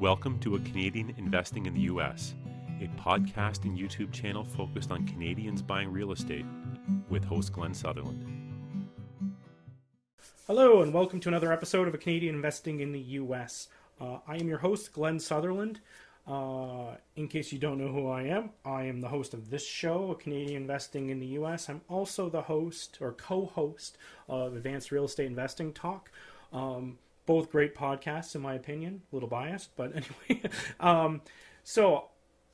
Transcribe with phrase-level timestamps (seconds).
[0.00, 2.32] Welcome to A Canadian Investing in the U.S.,
[2.80, 6.46] a podcast and YouTube channel focused on Canadians buying real estate
[7.10, 8.24] with host Glen Sutherland.
[10.46, 13.68] Hello, and welcome to another episode of A Canadian Investing in the U.S.
[14.00, 15.80] Uh, I am your host, Glen Sutherland.
[16.26, 19.66] Uh, in case you don't know who I am, I am the host of this
[19.66, 21.68] show, A Canadian Investing in the U.S.
[21.68, 23.98] I'm also the host or co host
[24.30, 26.10] of Advanced Real Estate Investing Talk.
[26.54, 26.96] Um,
[27.26, 29.02] both great podcasts, in my opinion.
[29.12, 29.92] A little biased, but
[30.28, 30.50] anyway.
[30.80, 31.22] um,
[31.62, 32.06] so,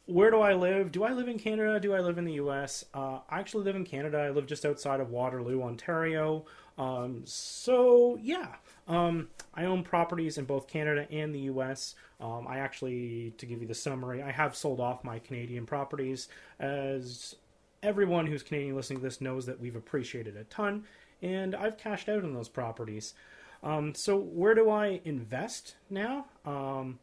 [0.07, 0.93] where do I live?
[0.93, 1.81] Do I live in Canada?
[1.81, 2.85] Do I live in the U.S.?
[2.95, 4.19] Uh, I actually live in Canada.
[4.19, 6.45] I live just outside of Waterloo, Ontario.
[6.79, 8.57] Um, so, yeah.
[8.89, 11.97] Um, I own properties in both Canada and the U.S.
[12.21, 16.29] Um, I actually, to give you the summary, I have sold off my Canadian properties.
[16.61, 17.35] As
[17.83, 20.85] everyone who's Canadian listening to this knows that we've appreciated a ton,
[21.23, 23.15] and I've cashed out on those properties.
[23.63, 26.27] Um, so where do I invest now?
[26.45, 26.99] Um,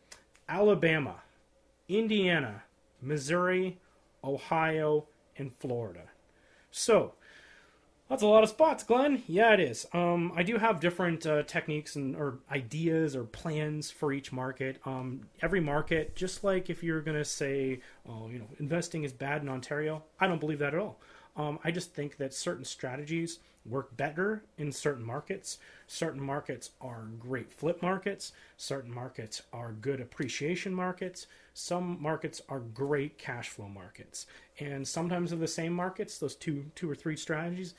[0.48, 1.16] Alabama,
[1.88, 2.64] Indiana,
[3.02, 3.80] Missouri,
[4.24, 6.04] Ohio, and Florida.
[6.72, 7.14] So
[8.10, 9.24] that's a lot of spots, Glen.
[9.28, 9.88] Yeah, it is.
[9.94, 14.80] Um, I do have different uh, techniques and or ideas or plans for each market.
[14.86, 19.42] Um, every market, just like if you're to say, oh, you know, investing is bad
[19.42, 21.00] in Ontario, I don't believe that at all.
[21.36, 25.58] Um, I just think that certain strategies work better in certain markets.
[25.88, 28.34] Certain markets are great flip markets.
[28.58, 31.28] Certain markets are good appreciation markets.
[31.54, 34.26] Some markets are great cash flow markets.
[34.60, 37.74] And sometimes in the same markets, those two, two or three strategies,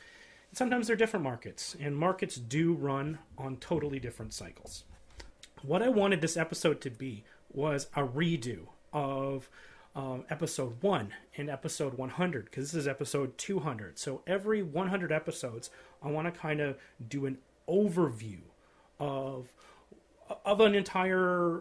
[0.52, 1.76] sometimes they're different markets.
[1.78, 4.84] And markets do run on totally different cycles.
[5.62, 9.48] What I wanted this episode to be was a redo of
[9.94, 13.98] um, episode 1 and episode 100 because this is episode 200.
[13.98, 15.70] So every 100 episodes,
[16.02, 18.40] I want to kind of do an overview
[18.98, 19.52] of
[20.44, 21.60] of an entire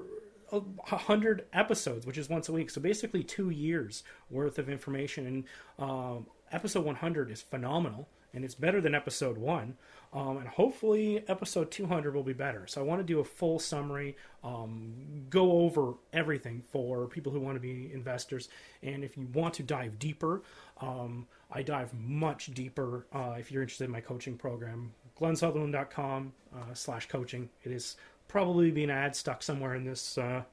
[0.50, 2.70] 100 episodes, which is once a week.
[2.70, 5.44] So basically 2 years worth of information and
[5.78, 9.76] um, episode 100 is phenomenal and it's better than episode 1
[10.14, 12.68] um, and hopefully, episode 200 will be better.
[12.68, 14.94] So, I want to do a full summary, um,
[15.30, 18.50] go over everything for people who want to be investors.
[18.84, 20.44] And if you want to dive deeper,
[20.82, 24.94] um, I dive much deeper uh, if you're interested in my coaching program.
[25.20, 27.50] GlenSutherland.com uh, slash coaching.
[27.64, 27.96] It is
[28.28, 30.44] probably being an ad stuck somewhere in this uh,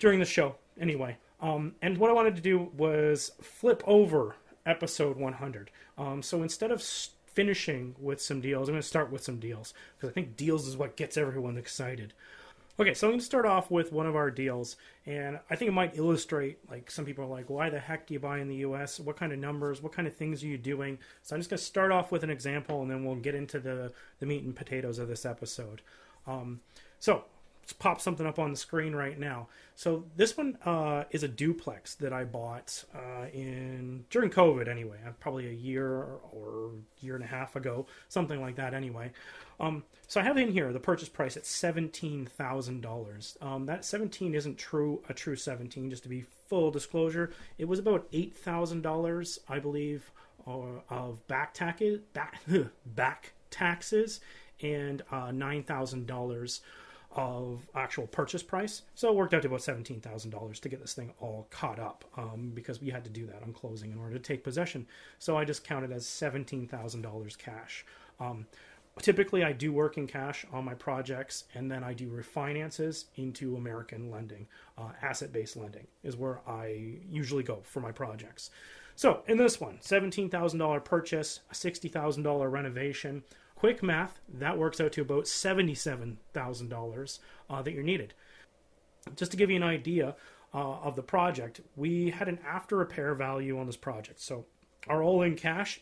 [0.00, 0.56] during the show.
[0.80, 4.34] Anyway, um, and what I wanted to do was flip over
[4.66, 5.70] episode 100.
[5.98, 6.82] Um, so instead of
[7.32, 8.68] finishing with some deals.
[8.68, 11.56] I'm going to start with some deals because I think deals is what gets everyone
[11.56, 12.12] excited.
[12.80, 15.68] Okay, so I'm going to start off with one of our deals, and I think
[15.68, 18.48] it might illustrate like some people are like, why the heck do you buy in
[18.48, 18.98] the U.S.?
[18.98, 19.82] What kind of numbers?
[19.82, 20.98] What kind of things are you doing?
[21.22, 23.60] So I'm just going to start off with an example, and then we'll get into
[23.60, 25.82] the the meat and potatoes of this episode.
[26.26, 26.60] Um,
[26.98, 27.24] so
[27.78, 29.48] pop something up on the screen right now.
[29.74, 34.98] So this one uh, is a duplex that I bought uh, in during COVID anyway,
[35.06, 35.88] uh, probably a year
[36.32, 36.70] or
[37.00, 39.12] year and a half ago, something like that anyway.
[39.60, 43.38] Um, so I have in here the purchase price at seventeen thousand um, dollars.
[43.40, 45.88] That seventeen isn't true a true seventeen.
[45.88, 50.10] Just to be full disclosure, it was about eight thousand dollars, I believe,
[50.46, 52.40] uh, of back taxes, back
[52.86, 54.20] back taxes,
[54.60, 56.60] and uh, nine thousand dollars
[57.14, 58.82] of actual purchase price.
[58.94, 62.52] So it worked out to about $17,000 to get this thing all caught up um,
[62.54, 64.86] because we had to do that on closing in order to take possession.
[65.18, 67.84] So I just counted as $17,000 cash.
[68.20, 68.46] Um,
[69.00, 73.56] typically, I do work in cash on my projects and then I do refinances into
[73.56, 74.46] American lending.
[74.78, 78.50] Uh, Asset based lending is where I usually go for my projects.
[78.94, 83.22] So in this one, $17,000 purchase, a $60,000 renovation
[83.62, 87.18] quick math, that works out to about $77,000
[87.48, 88.12] uh, that you're needed.
[89.14, 90.16] Just to give you an idea
[90.52, 94.18] uh, of the project, we had an after repair value on this project.
[94.18, 94.46] So
[94.88, 95.80] our all in cash,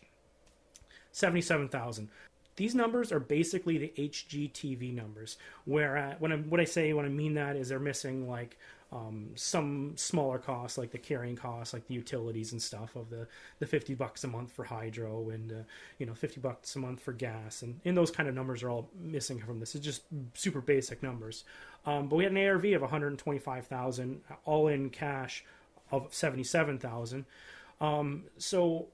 [1.12, 2.10] 77,000.
[2.56, 5.38] These numbers are basically the HGTV numbers.
[5.64, 8.58] Where uh, when I, what I say when I mean that is they're missing like
[8.92, 13.26] um, some smaller costs like the carrying costs, like the utilities and stuff of the,
[13.60, 15.62] the 50 bucks a month for hydro and, uh,
[15.98, 17.62] you know, 50 bucks a month for gas.
[17.62, 19.76] And, and those kind of numbers are all missing from this.
[19.76, 20.02] It's just
[20.34, 21.44] super basic numbers.
[21.86, 25.44] Um, but we had an ARV of 125,000 all in cash
[25.92, 27.24] of 77,000.
[27.80, 28.88] Um, so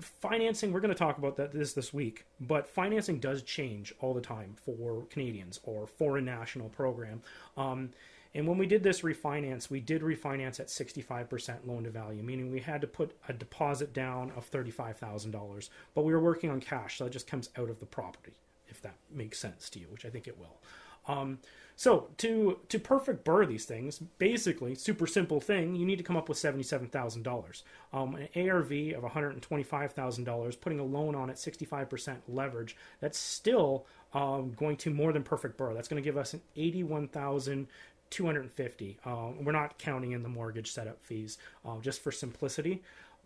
[0.00, 4.12] financing we're going to talk about that this this week but financing does change all
[4.12, 7.22] the time for canadians or foreign national program
[7.56, 7.90] um,
[8.34, 12.50] and when we did this refinance, we did refinance at 65% loan to value, meaning
[12.50, 16.98] we had to put a deposit down of $35,000, but we were working on cash,
[16.98, 18.34] so it just comes out of the property,
[18.68, 20.58] if that makes sense to you, which I think it will.
[21.08, 21.38] Um,
[21.76, 26.16] so to to perfect BRRRR these things, basically, super simple thing, you need to come
[26.16, 27.64] up with seventy seven thousand um, dollars.
[27.92, 31.38] An ARV of one hundred and twenty five thousand dollars, putting a loan on at
[31.38, 32.76] sixty five percent leverage.
[33.00, 35.74] That's still um, going to more than perfect BRRRR.
[35.74, 37.68] That's going to give us an eighty one thousand
[38.10, 42.82] 250 um, we're not counting in the mortgage setup fees uh, just for simplicity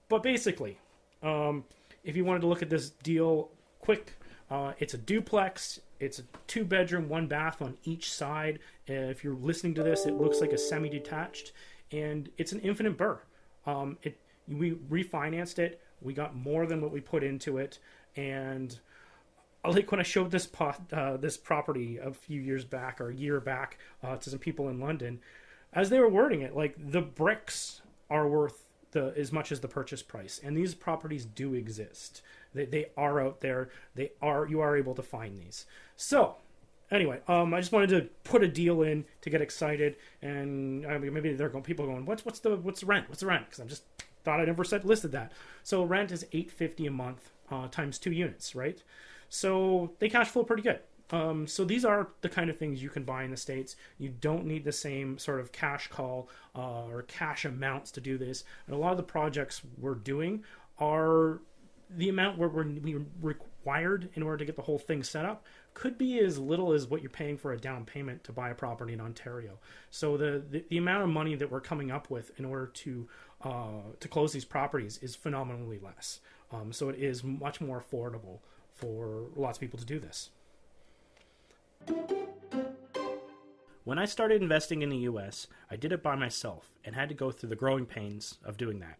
[0.08, 0.78] but basically
[1.22, 1.64] um,
[2.04, 3.50] if you wanted to look at this deal
[3.80, 4.12] quick
[4.50, 8.58] uh, it's a duplex it's a two bedroom, one bath on each side.
[8.88, 11.52] Uh, if you're listening to this, it looks like a semi detached,
[11.92, 13.18] and it's an infinite BRRRR.
[13.66, 15.80] Um, it we refinanced it.
[16.02, 17.78] We got more than what we put into it,
[18.16, 18.78] and
[19.64, 23.14] like when I showed this pot, uh, this property a few years back or a
[23.14, 25.20] year back uh, to some people in London,
[25.72, 27.80] as they were wording it, like the bricks
[28.10, 32.22] are worth the as much as the purchase price, and these properties do exist.
[32.54, 33.70] They, they are out there.
[33.94, 35.66] They are you are able to find these.
[35.96, 36.36] So
[36.90, 40.98] anyway, um, I just wanted to put a deal in to get excited, and I
[40.98, 43.08] mean, maybe they're going people going, what's what's the what's the rent?
[43.08, 43.46] What's the rent?
[43.46, 43.82] Because I'm just
[44.24, 45.32] thought I'd never said listed that.
[45.62, 48.82] So rent is eight fifty a month uh, times two units, right?
[49.28, 50.80] So they cash flow pretty good.
[51.10, 53.76] Um, so these are the kind of things you can buy in the states.
[53.98, 58.16] You don't need the same sort of cash call uh, or cash amounts to do
[58.16, 58.44] this.
[58.66, 60.44] And a lot of the projects we're doing
[60.78, 61.40] are
[61.90, 65.44] the amount where we're we required in order to get the whole thing set up
[65.72, 68.54] could be as little as what you're paying for a down payment to buy a
[68.54, 69.58] property in Ontario.
[69.90, 73.08] So the the, the amount of money that we're coming up with in order to
[73.42, 76.20] uh, to close these properties is phenomenally less.
[76.52, 78.38] Um, so it is much more affordable
[78.74, 80.30] for lots of people to do this.
[83.84, 87.14] When I started investing in the US, I did it by myself and had to
[87.14, 88.98] go through the growing pains of doing that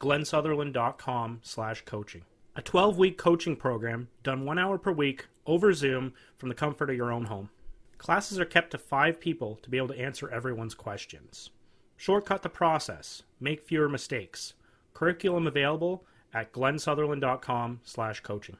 [0.00, 2.22] glensutherland.com slash coaching.
[2.54, 6.96] A 12-week coaching program done one hour per week over Zoom from the comfort of
[6.96, 7.50] your own home.
[7.98, 11.50] Classes are kept to five people to be able to answer everyone's questions.
[11.96, 13.22] Shortcut the process.
[13.40, 14.54] Make fewer mistakes.
[14.94, 18.56] Curriculum available at glensutherland.com slash coaching.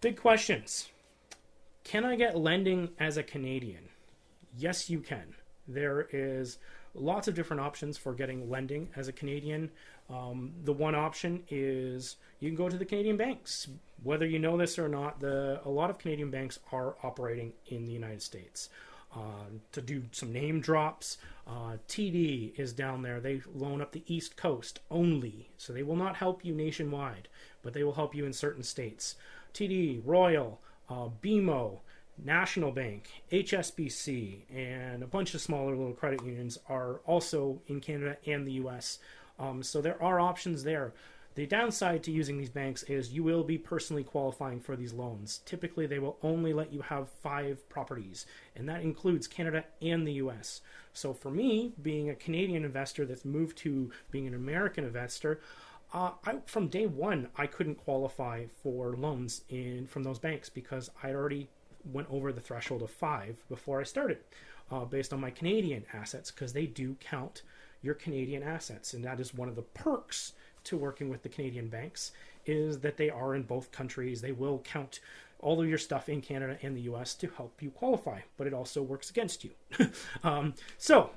[0.00, 0.88] Big questions.
[1.84, 3.88] Can I get lending as a Canadian?
[4.56, 5.34] Yes, you can.
[5.66, 6.58] There is
[6.94, 9.70] lots of different options for getting lending as a Canadian.
[10.10, 13.68] Um, the one option is you can go to the Canadian banks.
[14.02, 17.84] Whether you know this or not, the a lot of Canadian banks are operating in
[17.84, 18.70] the United States.
[19.14, 23.20] Uh, to do some name drops, uh, TD is down there.
[23.20, 27.28] They loan up the East Coast only, so they will not help you nationwide,
[27.62, 29.16] but they will help you in certain states.
[29.54, 31.80] TD, Royal, uh, BMO,
[32.24, 38.16] National Bank, HSBC, and a bunch of smaller little credit unions are also in Canada
[38.26, 38.98] and the US.
[39.38, 40.92] Um, so there are options there.
[41.34, 45.40] The downside to using these banks is you will be personally qualifying for these loans.
[45.44, 48.26] Typically, they will only let you have five properties,
[48.56, 50.62] and that includes Canada and the US.
[50.92, 55.40] So, for me, being a Canadian investor that's moved to being an American investor,
[55.92, 60.90] uh, I, from day one, I couldn't qualify for loans in from those banks because
[61.04, 61.48] I'd already
[61.92, 64.18] went over the threshold of five before I started,
[64.70, 67.42] uh, based on my Canadian assets, because they do count
[67.82, 70.32] your Canadian assets, and that is one of the perks
[70.64, 72.12] to working with the Canadian banks
[72.44, 74.20] is that they are in both countries.
[74.20, 75.00] They will count
[75.40, 77.14] all of your stuff in Canada and the U.S.
[77.14, 79.50] to help you qualify, but it also works against you.
[80.24, 81.10] um, so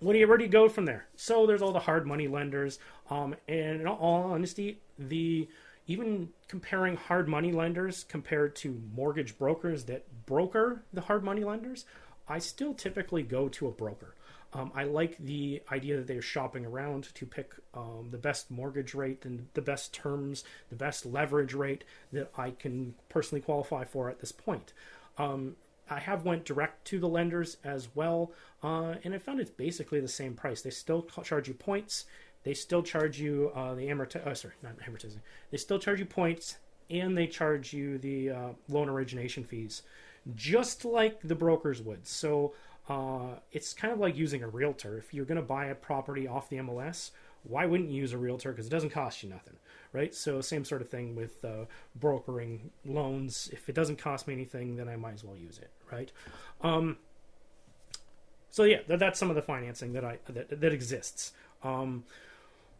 [0.00, 1.06] what do you where do you go from there?
[1.16, 5.48] So there's all the hard money lenders, um, and in all honesty, the
[5.86, 11.84] even comparing hard money lenders compared to mortgage brokers that broker the hard money lenders,
[12.28, 14.14] I still typically go to a broker.
[14.54, 18.94] Um, I like the idea that they're shopping around to pick um, the best mortgage
[18.94, 24.10] rate and the best terms, the best leverage rate that I can personally qualify for
[24.10, 24.74] at this point.
[25.16, 25.56] Um,
[25.88, 30.00] I have went direct to the lenders as well, uh, and I found it's basically
[30.00, 30.62] the same price.
[30.62, 32.04] They still charge you points.
[32.44, 35.20] They still charge you uh, the amorti- oh, sorry, not amortizing.
[35.50, 36.56] They still charge you points,
[36.90, 39.82] and they charge you the uh, loan origination fees,
[40.34, 42.06] just like the brokers would.
[42.06, 42.54] So
[42.88, 44.98] uh, it's kind of like using a realtor.
[44.98, 47.10] If you're going to buy a property off the MLS,
[47.44, 48.50] why wouldn't you use a realtor?
[48.50, 49.54] Because it doesn't cost you nothing,
[49.92, 50.14] right?
[50.14, 53.50] So same sort of thing with uh, brokering loans.
[53.52, 56.10] If it doesn't cost me anything, then I might as well use it, right?
[56.60, 56.98] Um,
[58.50, 61.32] so yeah, that, that's some of the financing that I that, that exists.
[61.64, 62.04] Um,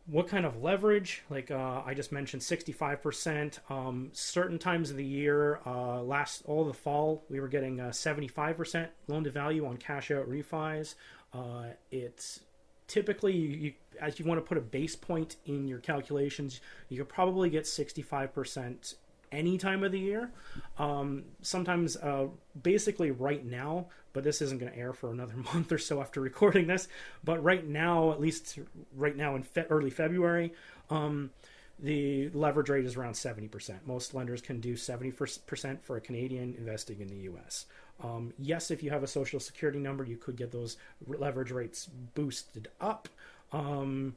[0.07, 1.23] what kind of leverage?
[1.31, 6.65] Like uh, i just mentioned 65% um, certain times of the year uh, last all
[6.65, 10.95] the fall we were getting 75% loan to value on cash out refis.
[11.33, 12.41] Uh, it's
[12.89, 17.09] typically you, as you want to put a base point in your calculations you could
[17.09, 18.95] probably get 65%
[19.33, 20.31] any time of the year.
[20.79, 22.27] Um, sometimes, uh,
[22.63, 26.21] basically, right now, but this isn't going to air for another month or so after
[26.21, 26.87] recording this.
[27.25, 28.59] But right now, at least
[28.95, 30.53] right now in fe- early February,
[30.91, 31.31] um,
[31.79, 33.87] the leverage rate is around 70%.
[33.87, 37.67] Most lenders can do 70% for a Canadian investing in the US.
[38.03, 41.89] Um, yes, if you have a social security number, you could get those leverage rates
[42.15, 43.09] boosted up.
[43.53, 44.17] Um,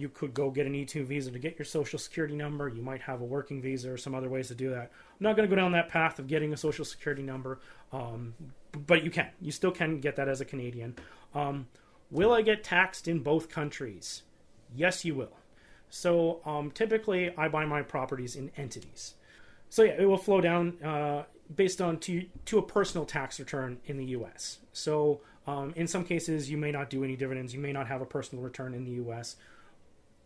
[0.00, 2.68] you could go get an E2 visa to get your social security number.
[2.68, 4.90] You might have a working visa or some other ways to do that.
[4.90, 7.60] I'm not going to go down that path of getting a social security number,
[7.92, 8.34] um,
[8.86, 9.28] but you can.
[9.40, 10.96] You still can get that as a Canadian.
[11.34, 11.66] Um,
[12.10, 14.22] will I get taxed in both countries?
[14.74, 15.36] Yes, you will.
[15.90, 19.14] So um, typically, I buy my properties in entities.
[19.68, 23.78] So yeah, it will flow down uh, based on to to a personal tax return
[23.86, 24.58] in the U.S.
[24.72, 27.52] So um, in some cases, you may not do any dividends.
[27.52, 29.36] You may not have a personal return in the U.S.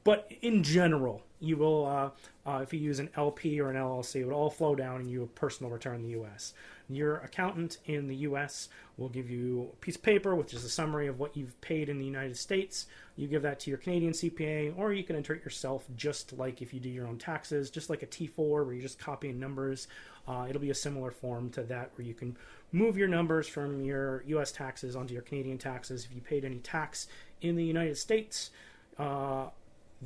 [0.05, 2.11] But in general, you will, uh,
[2.47, 5.11] uh, if you use an LP or an LLC, it would all flow down and
[5.11, 6.53] you have personal return in the U.S.
[6.91, 8.69] Your accountant in the U.S.
[8.99, 11.89] will give you a piece of paper, which is a summary of what you've paid
[11.89, 12.87] in the United States.
[13.17, 16.61] You give that to your Canadian CPA, or you can enter it yourself, just like
[16.61, 19.89] if you do your own taxes, just like a T4 where you're just copying numbers.
[20.29, 22.37] Uh, it'll be a similar form to that where you can
[22.73, 24.53] move your numbers from your U.S.
[24.53, 26.05] taxes onto your Canadian taxes.
[26.05, 27.07] If you paid any tax
[27.41, 28.51] in the United States,
[28.99, 29.47] uh,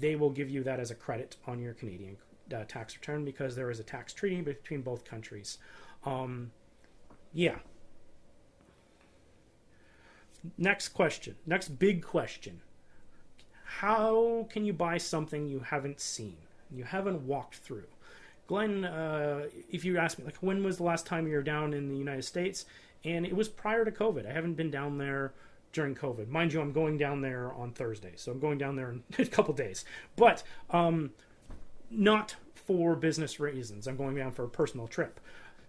[0.00, 2.17] they will give you that as a credit on your Canadian
[2.55, 5.59] uh, tax return because there is a tax treaty between both countries.
[6.05, 6.50] Um,
[7.33, 7.57] yeah.
[10.57, 11.37] Next question.
[11.47, 12.61] Next big question.
[13.64, 16.37] How can you buy something you haven't seen?
[16.71, 17.87] You haven't walked through?
[18.47, 21.75] Glen, uh, if you ask me, like, when was the last time you were down
[21.75, 22.64] in the United States?
[23.05, 24.28] And it was prior to COVID.
[24.28, 25.35] I haven't been down there
[25.72, 26.28] during COVID.
[26.28, 29.26] Mind you, I'm going down there on Thursday, so I'm going down there in a
[29.26, 29.84] couple days,
[30.16, 31.10] but um,
[31.90, 33.87] not for business reasons.
[33.87, 35.20] I'm going down for a personal trip.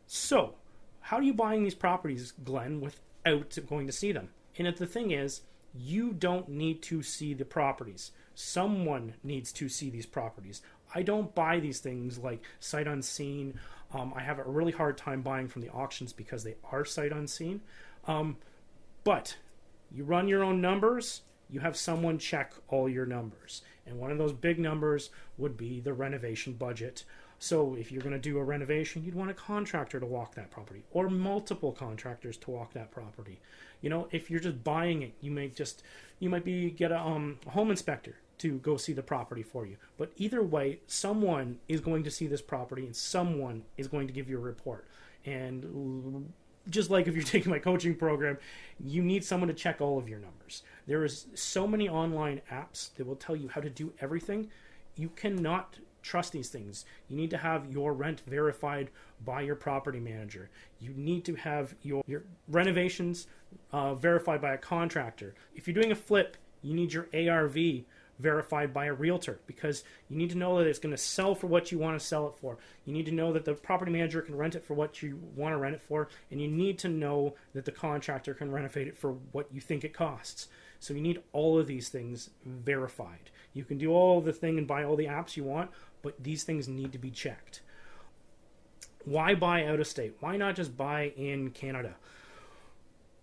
[0.07, 0.55] So,
[1.01, 4.29] how are you buying these properties, Glen, without going to see them?
[4.57, 5.41] And the thing is,
[5.73, 8.11] you don't need to see the properties.
[8.35, 10.61] Someone needs to see these properties.
[10.93, 13.59] I don't buy these things like sight unseen.
[13.93, 17.11] Um, I have a really hard time buying from the auctions because they are sight
[17.11, 17.61] unseen.
[18.07, 18.37] Um,
[19.03, 19.37] but
[19.91, 23.61] you run your own numbers, you have someone check all your numbers.
[23.85, 27.03] And one of those big numbers would be the renovation budget.
[27.39, 30.51] So if you're going to do a renovation, you'd want a contractor to walk that
[30.51, 33.39] property or multiple contractors to walk that property.
[33.81, 35.81] You know, if you're just buying it, you may just
[36.19, 39.77] you might be get a, um, home inspector to go see the property for you.
[39.97, 44.13] But either way, someone is going to see this property and someone is going to
[44.13, 44.85] give you a report.
[45.25, 46.31] And
[46.69, 48.37] just like if you're taking my coaching program,
[48.79, 50.63] you need someone to check all of your numbers.
[50.87, 54.49] There is so many online apps that will tell you how to do everything.
[54.95, 56.85] You cannot trust these things.
[57.09, 58.89] You need to have your rent verified
[59.25, 60.49] by your property manager.
[60.79, 63.27] You need to have your, your renovations
[63.71, 65.35] uh, verified by a contractor.
[65.55, 67.57] If you're doing a flip, you need your ARV
[68.19, 71.47] verified by a realtor because you need to know that it's going to sell for
[71.47, 72.57] what you want to sell it for.
[72.85, 75.53] You need to know that the property manager can rent it for what you want
[75.53, 78.97] to rent it for, and you need to know that the contractor can renovate it
[78.97, 80.47] for what you think it costs.
[80.79, 83.31] So you need all of these things verified.
[83.53, 85.71] You can do all the thing and buy all the apps you want,
[86.01, 87.61] but these things need to be checked.
[89.05, 90.15] Why buy out of state?
[90.19, 91.95] Why not just buy in Canada?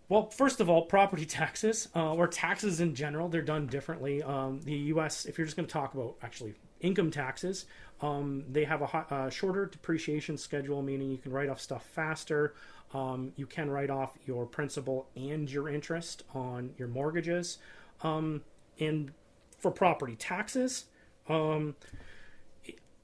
[0.08, 4.22] Well, first of all, property taxes uh, or taxes in general, they're done differently.
[4.22, 7.66] Um, the U.S., if you're just going to talk about actually income taxes,
[8.00, 12.54] um, they have a uh, shorter depreciation schedule, meaning you can write off stuff faster.
[12.92, 17.58] Um, you can write off your principal and your interest on your mortgages.
[18.02, 18.42] Um,
[18.78, 19.12] and
[19.58, 20.84] for property taxes,
[21.28, 21.74] um,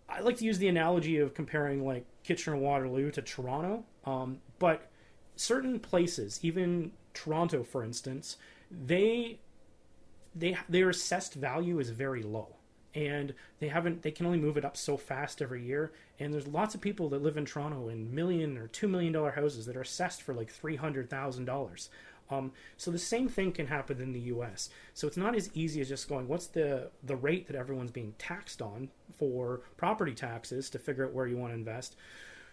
[0.08, 4.91] I like to use the analogy of comparing like Kitchener Waterloo to Toronto, um, but
[5.36, 8.36] certain places, even Toronto, for instance,
[8.70, 9.38] they
[10.34, 12.56] they their assessed value is very low,
[12.94, 15.92] and they haven't they can only move it up so fast every year.
[16.18, 19.32] And there's lots of people that live in Toronto in million or two million dollar
[19.32, 21.90] houses that are assessed for like three hundred thousand dollars.
[22.30, 24.70] Um, so the same thing can happen in the U.S.
[24.94, 28.14] So it's not as easy as just going, what's the the rate that everyone's being
[28.18, 31.96] taxed on for property taxes to figure out where you want to invest.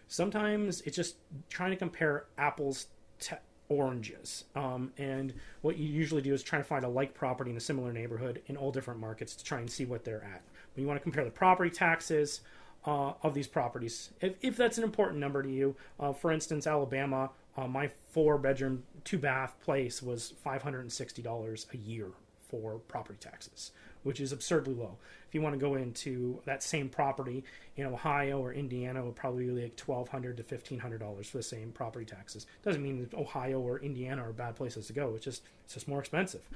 [0.10, 1.18] Sometimes it's just
[1.50, 2.88] trying to compare apples
[3.20, 3.38] to
[3.70, 4.46] oranges.
[4.56, 7.62] Um, and what you usually do is try to find a like property in a
[7.62, 10.42] similar neighborhood in all different markets to try and see what they're at.
[10.74, 12.42] But you want to compare the property taxes
[12.88, 15.76] uh, of these properties, if, if, that's an important number to you.
[16.00, 22.08] Uh, for instance, Alabama, uh, my four bedroom, two bath place was $560 a year
[22.48, 23.72] for property taxes.
[24.04, 24.98] Which is absurdly low.
[25.28, 27.44] If you want to go into that same property
[27.76, 31.30] in Ohio or Indiana, it would probably be like twelve hundred to fifteen hundred dollars
[31.30, 32.46] for the same property taxes.
[32.64, 35.14] Doesn't mean that Ohio or Indiana are bad places to go.
[35.16, 36.48] It's just it's just more expensive.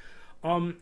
[0.44, 0.78] Um,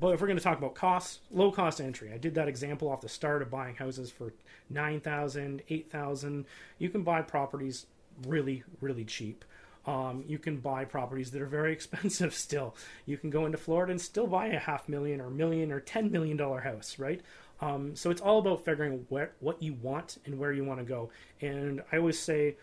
[0.00, 2.12] but if we're going to talk about costs, low cost entry.
[2.12, 4.32] I did that example off the start of buying houses for
[4.70, 6.44] 9000 8000
[6.78, 7.86] You can buy properties
[8.26, 9.44] really, really cheap.
[9.88, 12.76] Um, you can buy properties that are very expensive still.
[13.06, 16.10] You can go into Florida and still buy a half million or million or $10
[16.10, 17.22] million house, right?
[17.62, 20.84] Um, so it's all about figuring where, what you want and where you want to
[20.84, 21.10] go.
[21.40, 22.56] And I always say,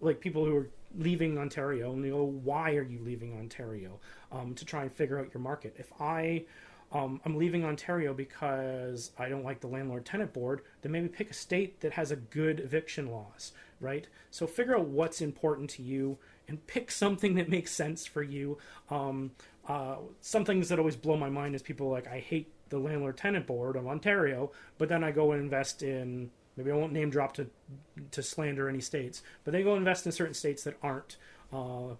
[0.00, 4.00] like people who are leaving Ontario and they go, why are you leaving Ontario?
[4.32, 5.76] Um, to try and figure out your market.
[5.78, 6.44] If I
[6.92, 11.30] um, I'm leaving Ontario because I don't like the landlord tenant board, then maybe pick
[11.30, 14.06] a state that has a good eviction laws, right?
[14.30, 18.58] So figure out what's important to you and pick something that makes sense for you.
[18.90, 19.32] Um,
[19.66, 23.16] uh, some things that always blow my mind is people like, I hate the landlord
[23.16, 27.10] tenant board of Ontario, but then I go and invest in maybe I won't name
[27.10, 27.46] drop to
[28.10, 31.16] to slander any states, but they go invest in certain states that aren't
[31.52, 31.94] uh,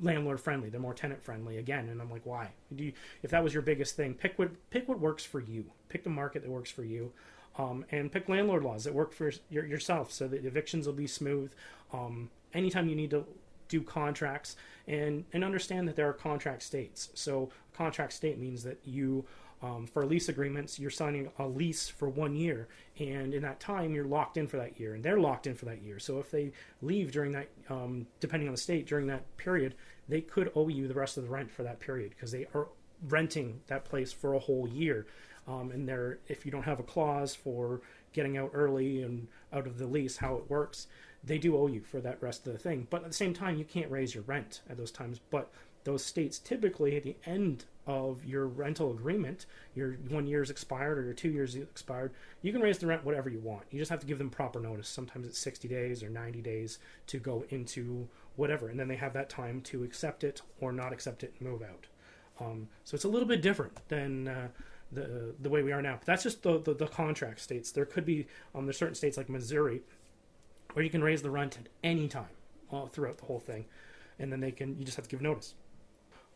[0.00, 0.70] landlord friendly.
[0.70, 1.88] They're more tenant friendly again.
[1.88, 2.50] And I'm like, why?
[2.74, 2.92] Do you,
[3.22, 5.64] if that was your biggest thing, pick what pick what works for you.
[5.88, 7.12] Pick the market that works for you,
[7.58, 11.06] um, and pick landlord laws that work for your, yourself, so that evictions will be
[11.06, 11.52] smooth.
[11.92, 13.26] Um, anytime you need to
[13.72, 17.08] do contracts and and understand that there are contract states.
[17.14, 19.24] So contract state means that you
[19.62, 22.66] um, for lease agreements, you're signing a lease for one year,
[22.98, 25.66] and in that time, you're locked in for that year, and they're locked in for
[25.66, 26.00] that year.
[26.00, 26.50] So if they
[26.82, 29.76] leave during that, um, depending on the state, during that period,
[30.08, 32.66] they could owe you the rest of the rent for that period because they are
[33.08, 35.06] renting that place for a whole year.
[35.46, 39.68] Um, and they're, if you don't have a clause for getting out early and out
[39.68, 40.88] of the lease, how it works,
[41.24, 42.86] they do owe you for that rest of the thing.
[42.90, 45.20] But at the same time, you can't raise your rent at those times.
[45.30, 45.50] But
[45.84, 51.02] those states typically at the end of your rental agreement, your one year's expired or
[51.02, 53.64] your two years expired, you can raise the rent whatever you want.
[53.70, 54.88] You just have to give them proper notice.
[54.88, 59.12] Sometimes it's 60 days or 90 days to go into whatever, and then they have
[59.14, 61.86] that time to accept it or not accept it and move out.
[62.40, 64.48] Um, so it's a little bit different than uh,
[64.90, 65.96] the the way we are now.
[65.98, 67.72] But that's just the, the, the contract states.
[67.72, 69.82] There could be um, there's certain states like Missouri
[70.72, 72.28] where you can raise the rent at any time
[72.90, 73.66] throughout the whole thing,
[74.18, 75.54] and then they can you just have to give notice.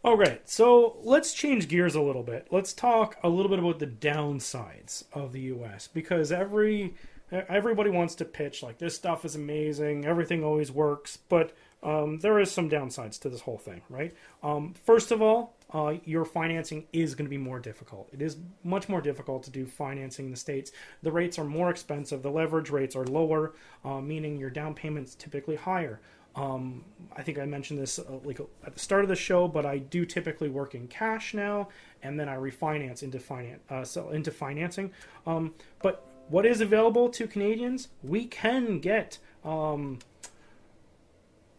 [0.05, 2.47] All right, so let's change gears a little bit.
[2.51, 5.89] Let's talk a little bit about the downsides of the U.S.
[5.89, 6.95] because every
[7.33, 12.39] everybody wants to pitch like this stuff is amazing, everything always works, but um, there
[12.39, 14.15] is some downsides to this whole thing, right?
[14.43, 18.09] Um, first of all, uh, your financing is going to be more difficult.
[18.11, 20.73] It is much more difficult to do financing in the states.
[21.03, 22.23] The rates are more expensive.
[22.23, 23.53] The leverage rates are lower,
[23.85, 26.01] uh, meaning your down payment's typically higher.
[26.35, 26.83] Um,
[27.15, 29.77] I think I mentioned this uh, like at the start of the show, but I
[29.77, 31.69] do typically work in cash now,
[32.03, 34.93] and then I refinance into finance, uh, into financing.
[35.27, 37.89] Um, but what is available to Canadians?
[38.03, 39.99] We can get um,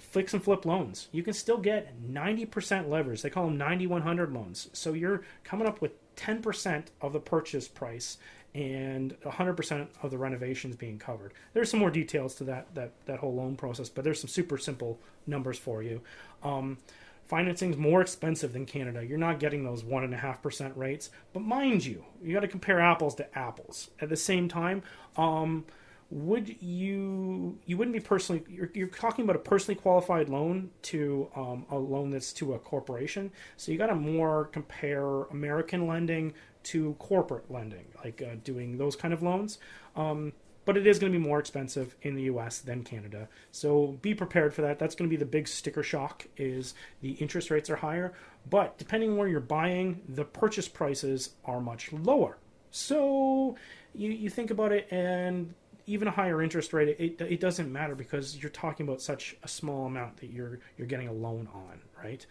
[0.09, 1.09] fix and flip loans.
[1.11, 3.21] You can still get 90% leverage.
[3.21, 4.69] They call them 9100 loans.
[4.73, 8.17] So you're coming up with 10% of the purchase price
[8.55, 11.33] and 100% of the renovations being covered.
[11.53, 14.57] There's some more details to that that that whole loan process, but there's some super
[14.57, 16.01] simple numbers for you.
[16.41, 16.77] Um,
[17.25, 19.05] financing is more expensive than Canada.
[19.05, 22.39] You're not getting those one and a half percent rates, but mind you, you got
[22.39, 23.89] to compare apples to apples.
[24.01, 24.81] At the same time,
[25.17, 25.65] um,
[26.09, 31.29] would you you wouldn't be personally you're, you're talking about a personally qualified loan to
[31.35, 36.33] um, a loan that's to a corporation so you got to more compare american lending
[36.67, 39.57] to corporate lending, like uh, doing those kind of loans.
[39.95, 40.33] Um,
[40.65, 43.29] but it is going to be more expensive in the US than Canada.
[43.53, 44.77] So be prepared for that.
[44.77, 48.11] That's going to be the big sticker shock is the interest rates are higher,
[48.49, 52.37] but depending where you're buying, the purchase prices are much lower.
[52.69, 53.55] So
[53.95, 55.53] you, you think about it and
[55.87, 59.47] even a higher interest rate, it, it doesn't matter because you're talking about such a
[59.47, 62.25] small amount that you're you're getting a loan on, right?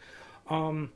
[0.49, 0.93] Um,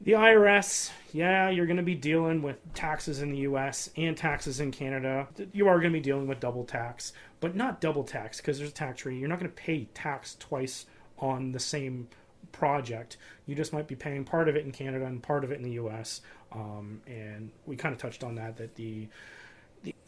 [0.00, 4.60] the IRS, yeah, you're going to be dealing with taxes in the US and taxes
[4.60, 5.28] in Canada.
[5.52, 8.70] You are going to be dealing with double tax, but not double tax because there's
[8.70, 9.18] a tax rate.
[9.18, 10.86] You're not going to pay tax twice
[11.18, 12.08] on the same
[12.50, 13.18] project.
[13.44, 15.62] You just might be paying part of it in Canada and part of it in
[15.62, 16.22] the US.
[16.50, 19.06] Um, and we kind of touched on that, that the,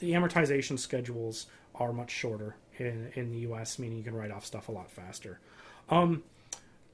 [0.02, 4.44] the, amortization schedules are much shorter in, in the US, meaning you can write off
[4.44, 5.40] stuff a lot faster.
[5.88, 6.22] Um,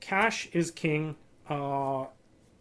[0.00, 1.16] cash is king.
[1.48, 2.04] Uh,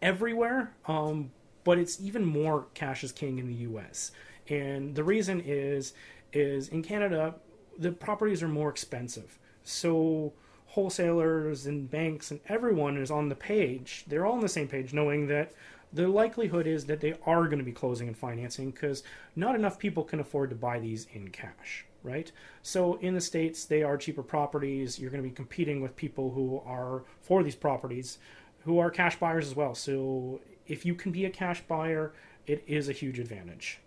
[0.00, 1.30] everywhere, um,
[1.64, 4.12] but it's even more cash is king in the U.S.
[4.48, 5.94] And the reason is
[6.32, 7.34] is in Canada
[7.78, 10.32] the properties are more expensive, so
[10.66, 14.04] wholesalers and banks and everyone is on the page.
[14.06, 15.52] They're all on the same page, knowing that
[15.92, 19.02] the likelihood is that they are going to be closing and financing because
[19.36, 22.30] not enough people can afford to buy these in cash right?
[22.62, 24.98] So in the states, they are cheaper properties.
[24.98, 28.18] You're going to be competing with people who are for these properties,
[28.64, 29.74] who are cash buyers as well.
[29.74, 32.12] So if you can be a cash buyer,
[32.46, 33.80] it is a huge advantage.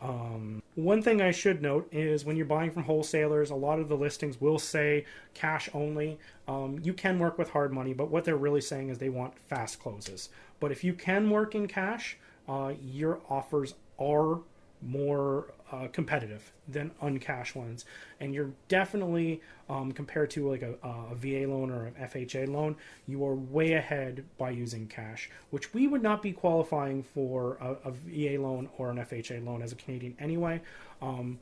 [0.00, 3.88] Um, one thing I should note is when you're buying from wholesalers, a lot of
[3.88, 6.18] the listings will say cash only.
[6.46, 9.36] Um, you can work with hard money, but what they're really saying is they want
[9.38, 10.28] fast closes.
[10.60, 12.16] But if you can work in cash,
[12.48, 14.40] uh, your offers are
[14.80, 17.84] more uh, competitive than uncash ones,
[18.20, 22.76] and you're definitely um, compared to like a, a, VA loan or an FHA loan,
[23.06, 27.88] you are way ahead by using cash, which we would not be qualifying for a,
[27.88, 30.60] a VA loan or an FHA loan as a Canadian anyway.
[31.02, 31.38] Um,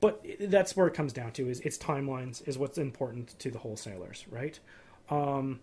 [0.00, 3.58] but that's where it comes down to is its timelines is what's important to the
[3.58, 4.58] wholesalers, right?
[5.08, 5.60] Um,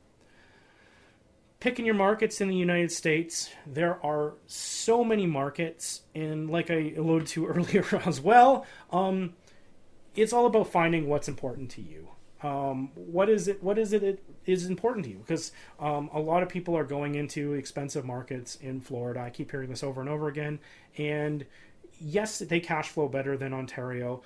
[1.64, 6.94] picking your markets in the United States, there are so many markets, and like I
[6.98, 9.34] alluded to earlier as well, um,
[10.14, 12.10] it's all about finding what's important to you.
[12.44, 13.64] Um, what is it?
[13.64, 15.20] What is it that is important to you?
[15.20, 19.22] Because um, a lot of people are going into expensive markets in Florida.
[19.22, 20.60] I keep hearing this over and over again,
[20.98, 21.46] and
[21.98, 24.22] yes, they cash flow better than Ontario,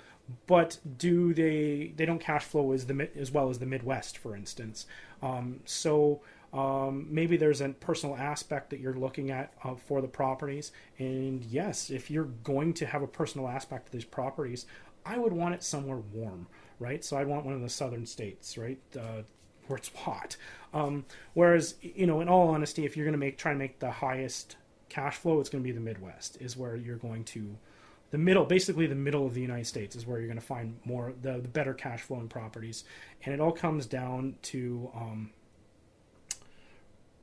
[0.48, 1.92] but do they?
[1.94, 4.86] They don't cash flow as the as well as the Midwest, for instance.
[5.22, 6.20] Um, so
[6.52, 10.72] um, maybe there's a personal aspect that you're looking at uh, for the properties.
[10.98, 14.66] And yes, if you're going to have a personal aspect to these properties,
[15.04, 16.46] I would want it somewhere warm,
[16.78, 17.04] right?
[17.04, 18.78] So I'd want one of the southern states, right?
[18.98, 19.22] Uh,
[19.66, 20.36] where it's hot.
[20.72, 23.78] Um, whereas, you know, in all honesty, if you're going to make try to make
[23.78, 24.56] the highest
[24.88, 27.56] cash flow, it's going to be the Midwest, is where you're going to
[28.10, 30.78] the middle, basically the middle of the United States, is where you're going to find
[30.84, 32.84] more the, the better cash flowing properties,
[33.24, 35.30] and it all comes down to um,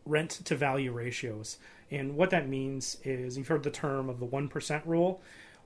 [0.05, 1.57] rent to value ratios.
[1.91, 5.21] And what that means is you've heard the term of the 1% rule.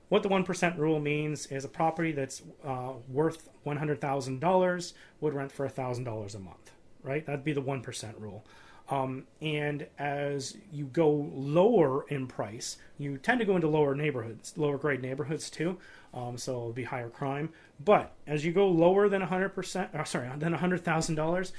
[0.08, 5.68] What the 1% rule means is a property that's uh, worth $100,000 would rent for
[5.68, 6.72] $1,000 a month,
[7.02, 7.24] right?
[7.24, 8.44] That'd be the 1% rule.
[8.90, 14.52] Um, and as you go lower in price, you tend to go into lower neighborhoods,
[14.56, 15.78] lower grade neighborhoods too.
[16.12, 17.50] Um, so it'll be higher crime.
[17.84, 21.52] But as you go lower than 100%, uh, sorry, than $100,000, that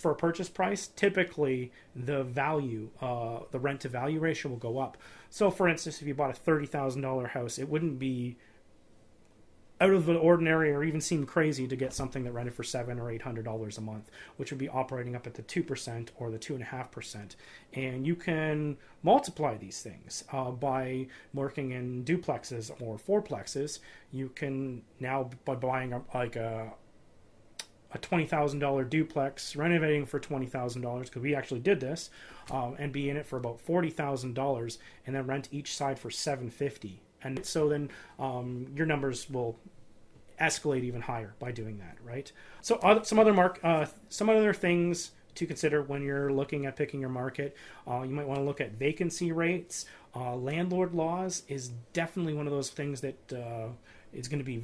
[0.00, 4.78] for a purchase price, typically the value, uh, the rent to value ratio will go
[4.78, 4.96] up.
[5.28, 8.36] So, for instance, if you bought a thirty thousand dollar house, it wouldn't be
[9.82, 12.98] out of the ordinary or even seem crazy to get something that rented for seven
[12.98, 16.10] or eight hundred dollars a month, which would be operating up at the two percent
[16.16, 17.36] or the two and a half percent.
[17.72, 23.80] And you can multiply these things uh, by working in duplexes or fourplexes.
[24.12, 26.72] You can now by buying a, like a
[27.92, 32.10] a twenty thousand dollar duplex, renovating for twenty thousand dollars because we actually did this,
[32.50, 35.98] um, and be in it for about forty thousand dollars, and then rent each side
[35.98, 39.58] for seven fifty, and so then um, your numbers will
[40.40, 42.32] escalate even higher by doing that, right?
[42.62, 46.76] So other, some other mark, uh, some other things to consider when you're looking at
[46.76, 47.56] picking your market.
[47.86, 49.86] Uh, you might want to look at vacancy rates.
[50.14, 53.32] Uh, landlord laws is definitely one of those things that
[54.12, 54.58] is going to be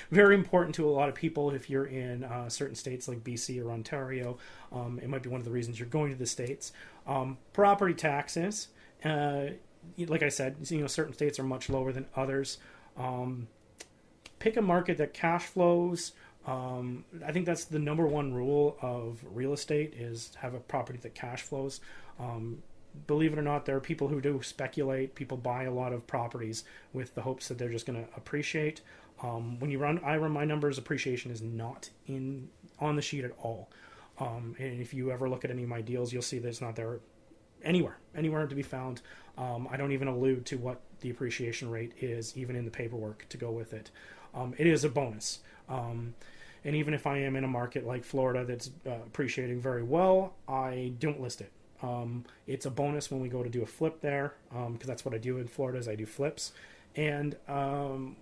[0.10, 3.64] very important to a lot of people if you're in uh, certain states like BC
[3.64, 4.38] or Ontario.
[4.72, 6.72] Um, it might be one of the reasons you're going to the states.
[7.06, 8.68] Um, property taxes,
[9.04, 9.46] uh,
[9.98, 12.58] like I said, you know, certain states are much lower than others.
[12.96, 13.48] Um,
[14.38, 16.12] pick a market that cash flows.
[16.46, 20.98] Um, I think that's the number one rule of real estate is have a property
[21.02, 21.80] that cash flows.
[22.18, 22.62] Um,
[23.06, 25.14] believe it or not, there are people who do speculate.
[25.14, 28.80] People buy a lot of properties with the hopes that they're just going to appreciate.
[29.22, 30.78] Um, when you run, I run my numbers.
[30.78, 33.68] Appreciation is not in on the sheet at all.
[34.18, 36.60] Um, and if you ever look at any of my deals, you'll see that it's
[36.60, 36.98] not there
[37.64, 39.00] anywhere, anywhere to be found.
[39.38, 43.26] Um, I don't even allude to what the appreciation rate is, even in the paperwork
[43.30, 43.90] to go with it.
[44.34, 45.40] Um, it is a bonus.
[45.68, 46.14] Um,
[46.64, 50.34] and even if I am in a market like Florida that's uh, appreciating very well,
[50.48, 51.50] I don't list it
[51.82, 55.04] um, it's a bonus when we go to do a flip there because um, that's
[55.04, 56.52] what I do in Florida is I do flips,
[56.94, 58.16] and um,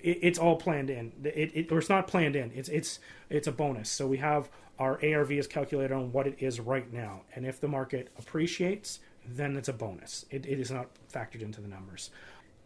[0.00, 1.12] it, it's all planned in.
[1.24, 2.52] It, it, or it's not planned in.
[2.54, 3.90] It's it's it's a bonus.
[3.90, 7.60] So we have our ARV is calculated on what it is right now, and if
[7.60, 10.24] the market appreciates, then it's a bonus.
[10.30, 12.10] It, it is not factored into the numbers.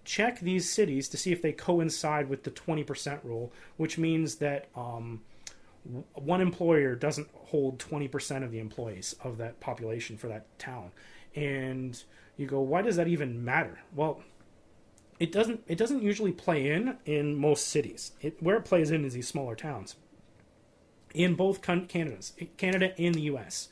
[0.04, 4.68] Check these cities to see if they coincide with the 20% rule, which means that
[4.76, 5.22] um,
[6.14, 10.90] one employer doesn't hold 20% of the employees of that population for that town.
[11.34, 12.02] And
[12.36, 13.78] you go why does that even matter?
[13.94, 14.22] Well
[15.18, 18.12] it doesn't it doesn't usually play in in most cities.
[18.20, 19.96] It, where it plays in is these smaller towns.
[21.14, 23.68] In both canada's canada and the us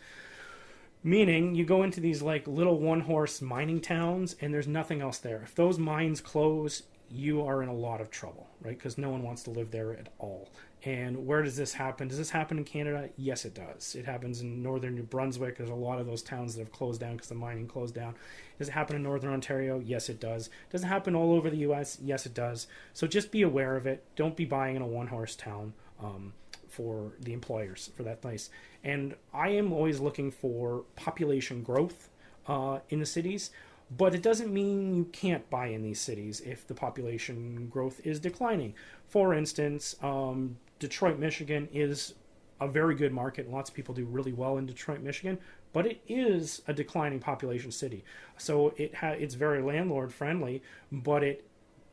[1.07, 5.19] Meaning, you go into these like little one horse mining towns and there's nothing else
[5.19, 5.43] there.
[5.45, 8.77] If those mines close, you are in a lot of trouble, right?
[8.77, 10.51] Because no one wants to live there at all.
[10.85, 12.09] And where does this happen?
[12.09, 13.09] Does this happen in Canada?
[13.17, 13.95] Yes, it does.
[13.95, 15.57] It happens in northern New Brunswick.
[15.57, 18.15] There's a lot of those towns that have closed down because the mining closed down.
[18.59, 19.81] Does it happen in northern Ontario?
[19.85, 20.51] Yes, it does.
[20.71, 21.99] Does it happen all over the U.S.?
[22.03, 22.67] Yes, it does.
[22.93, 24.05] So just be aware of it.
[24.15, 25.73] Don't be buying in a one horse town.
[26.03, 26.35] Um,
[26.75, 28.51] for the employers for that place.
[28.83, 32.11] And I am always looking for population growth
[32.49, 33.51] uh, in the cities,
[33.97, 38.19] but it doesn't mean you can't buy in these cities if the population growth is
[38.19, 38.75] declining.
[39.09, 42.15] For instance, um, Detroit, Michigan is
[42.61, 43.51] a very good market.
[43.51, 45.39] Lots of people do really well in Detroit, Michigan,
[45.73, 48.05] but it is a declining population city.
[48.39, 51.45] So it ha- it's very landlord friendly, but it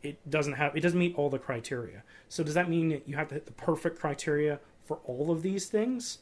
[0.03, 2.03] it doesn't have it doesn't meet all the criteria.
[2.29, 5.41] So does that mean that you have to hit the perfect criteria for all of
[5.41, 6.19] these things?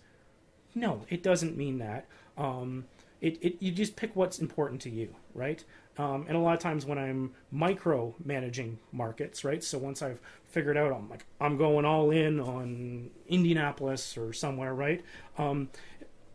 [0.75, 2.05] No, it doesn't mean that.
[2.37, 2.85] Um,
[3.21, 5.63] it, it you just pick what's important to you, right?
[5.97, 9.61] Um, and a lot of times when I'm micro managing markets, right?
[9.63, 14.73] So once I've figured out, I'm like, I'm going all in on Indianapolis or somewhere,
[14.73, 15.03] right?
[15.37, 15.69] Um,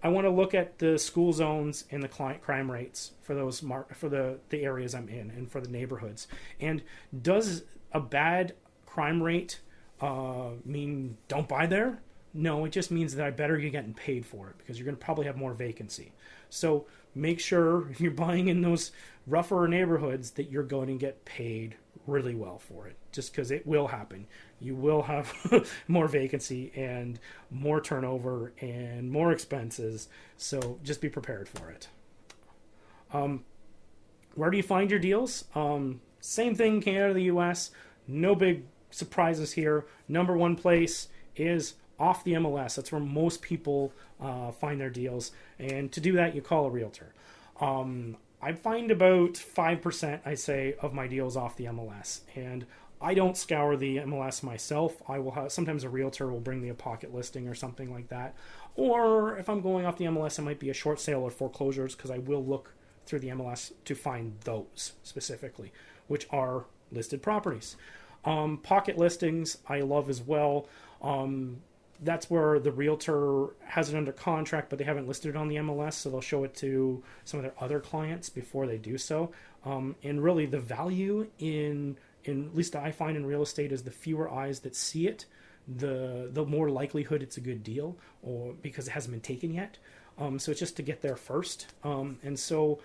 [0.03, 3.63] I want to look at the school zones and the client crime rates for those
[3.63, 6.29] mar- for the the areas I'm in and for the neighborhoods.
[6.61, 6.83] And
[7.23, 9.61] does a bad crime rate
[10.03, 12.01] uh, mean don't buy there?
[12.35, 14.97] No, it just means that I better get getting paid for it because you're going
[14.97, 16.13] to probably have more vacancy.
[16.55, 18.93] So make sure if you're buying in those
[19.27, 23.67] rougher neighborhoods that you're going to get paid really well for it just because it
[23.67, 24.27] will happen.
[24.61, 25.33] You will have
[25.89, 27.19] more vacancy and
[27.51, 31.89] more turnover and more expenses so just be prepared for it.
[33.13, 33.45] Um,
[34.35, 35.45] where do you find your deals?
[35.55, 37.71] Um, same thing canada the us
[38.07, 39.87] no big surprises here.
[40.09, 45.33] Number one place is off the mls that's where most people uh, find their deals
[45.59, 47.13] and to do that you call a realtor
[47.61, 52.21] um, I find about 5%, I say, of my deals off the MLS.
[52.35, 52.67] And
[53.01, 55.03] I don't scour the MLS myself.
[55.09, 58.09] I will have sometimes a realtor will bring me a pocket listing or something like
[58.09, 58.35] that.
[58.77, 61.95] Or if I'm going off the MLS, it might be a short sale or foreclosures
[61.95, 62.75] because I will look
[63.07, 65.73] through the MLS to find those specifically,
[66.07, 67.77] which are listed properties.
[68.27, 70.69] Um, pocket listings I love as well.
[71.01, 71.63] Um,
[72.03, 75.57] that's where the realtor has it under contract, but they haven't listed it on the
[75.57, 79.31] MLS, so they'll show it to some of their other clients before they do so.
[79.65, 83.83] Um, and really, the value in, in at least I find in real estate is
[83.83, 85.27] the fewer eyes that see it,
[85.67, 89.79] the the more likelihood it's a good deal, or because it hasn't been taken yet.
[90.19, 91.67] Um, so it's just to get there first.
[91.83, 92.81] Um, and so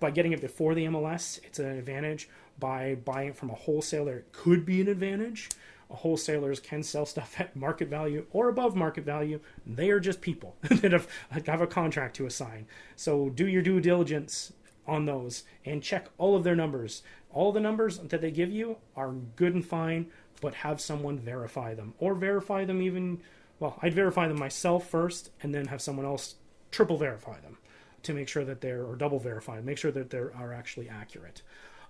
[0.00, 2.28] by getting it before the MLS, it's an advantage.
[2.58, 5.48] By buying it from a wholesaler, it could be an advantage
[5.90, 9.40] wholesalers can sell stuff at market value or above market value.
[9.66, 11.08] They are just people that have,
[11.46, 12.66] have a contract to assign.
[12.96, 14.52] So do your due diligence
[14.86, 17.02] on those and check all of their numbers.
[17.30, 21.74] All the numbers that they give you are good and fine, but have someone verify
[21.74, 23.20] them or verify them even.
[23.60, 26.36] Well, I'd verify them myself first and then have someone else
[26.70, 27.58] triple verify them
[28.04, 31.42] to make sure that they're or double verify, make sure that they are actually accurate.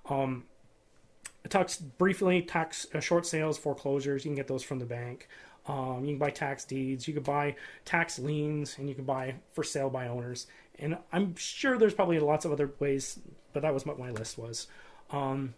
[0.08, 0.44] Um,
[1.48, 4.24] talks briefly tax uh, short sales foreclosures.
[4.24, 5.28] You can get those from the bank.
[5.68, 7.06] Um, you can buy tax deeds.
[7.06, 10.46] You can buy tax liens and you can buy for sale by owners.
[10.78, 13.18] And i'm sure there's probably lots of other ways
[13.52, 14.66] but that was what my list was.
[15.10, 15.54] Um,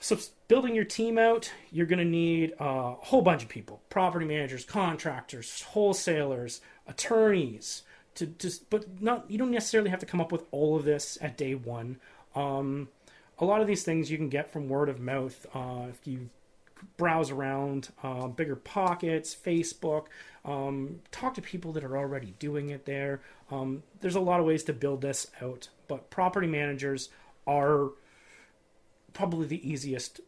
[0.00, 3.82] so building your team out you're going to need a whole bunch of people.
[3.90, 7.82] Property managers contractors wholesalers attorneys
[8.14, 11.18] to just but not you don't necessarily have to come up with all of this
[11.20, 11.98] at day one.
[12.34, 12.88] Um,
[13.38, 16.28] a lot of these things you can get from word of mouth uh, if you
[16.96, 20.06] browse around uh, BiggerPockets facebook
[20.44, 23.22] um, talk to people that are already doing it there.
[23.50, 27.08] Um, there's a lot of ways to build this out but property managers
[27.46, 27.90] are
[29.12, 30.20] probably the easiest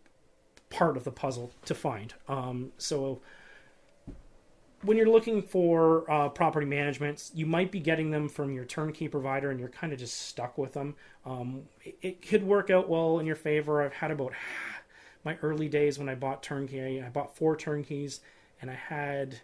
[0.71, 2.15] part of the puzzle to find.
[2.29, 3.21] Um, so
[4.83, 9.09] when you're looking for uh, property management, you might be getting them from your turnkey
[9.09, 10.95] provider, and you're kind of just stuck with them.
[11.25, 13.83] Um, it, it, could work out well in your favor.
[13.83, 14.33] I've had about
[15.25, 17.03] my early days when I bought turnkey.
[17.03, 18.21] I bought four turnkeys,
[18.61, 19.41] and I had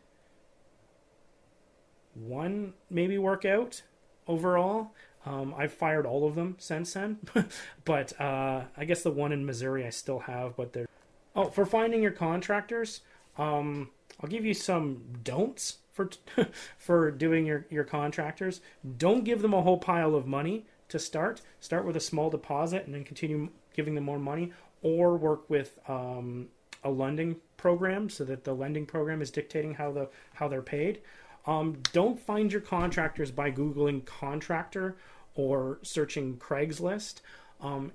[2.14, 3.82] one maybe work out
[4.28, 4.92] overall.
[5.24, 7.18] Um, I've fired all of them since then,
[7.84, 10.56] but uh, I guess the one in Missouri I still have.
[10.56, 10.88] But they're
[11.34, 13.00] oh for finding your contractors.
[13.38, 16.10] Um, I'll give you some don'ts for
[16.78, 18.60] for doing your your contractors.
[18.96, 21.40] Don't give them a whole pile of money to start.
[21.60, 25.78] Start with a small deposit and then continue giving them more money, or work with
[25.88, 26.48] um,
[26.84, 31.00] a lending program so that the lending program is dictating how the how they're paid.
[31.46, 34.96] Um, don't find your contractors by Googling contractor
[35.34, 37.20] or searching Craigslist.
[37.60, 37.92] Um,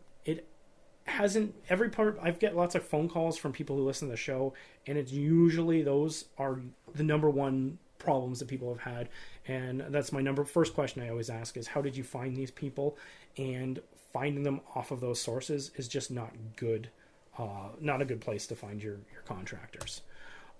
[1.07, 4.17] hasn't every part I've get lots of phone calls from people who listen to the
[4.17, 4.53] show
[4.85, 6.59] and it's usually those are
[6.93, 9.09] the number one problems that people have had.
[9.47, 12.51] And that's my number first question I always ask is how did you find these
[12.51, 12.97] people?
[13.37, 13.79] And
[14.13, 16.89] finding them off of those sources is just not good
[17.37, 20.01] uh, not a good place to find your your contractors.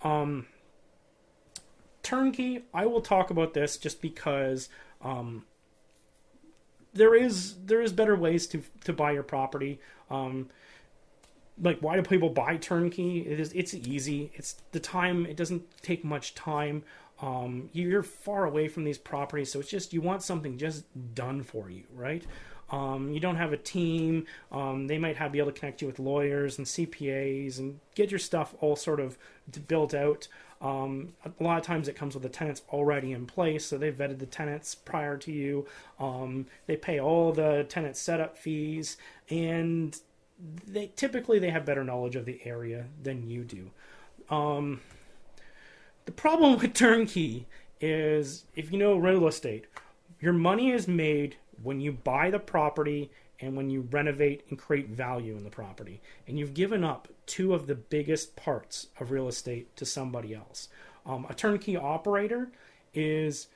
[0.04, 0.46] Um,
[2.04, 4.70] turnkey I will talk about this just because
[5.02, 5.46] um,
[6.93, 9.80] there is there is better ways to to buy your property.
[10.10, 10.50] Um,
[11.62, 13.19] like why do people buy turnkey?
[13.19, 14.32] It is it's easy.
[14.36, 15.26] It's the time.
[15.26, 16.84] It doesn't take much time.
[17.19, 21.43] Um, you're far away from these properties, so it's just you want something just done
[21.43, 22.23] for you, right?
[22.69, 24.26] Um, you don't have a team.
[24.52, 28.12] Um, they might have be able to connect you with lawyers and CPAs and get
[28.12, 29.17] your stuff all sort of
[29.67, 30.28] built out.
[30.60, 33.96] Um, a lot of times it comes with the tenants already in place, so they've
[33.96, 35.67] vetted the tenants prior to you.
[36.00, 38.98] Um, they pay all the tenant setup fees,
[39.30, 40.00] and
[40.65, 43.70] they typically they have better knowledge of the area than you do.
[44.30, 44.82] Um,
[46.06, 47.48] the problem with turnkey
[47.80, 49.65] is if you know real estate,
[50.20, 54.89] your money is made when you buy the property and when you renovate and create
[54.89, 56.02] value in the property.
[56.28, 60.69] And you've given up two of the biggest parts of real estate to somebody else.
[61.06, 62.50] Um, a turnkey operator
[62.93, 63.47] is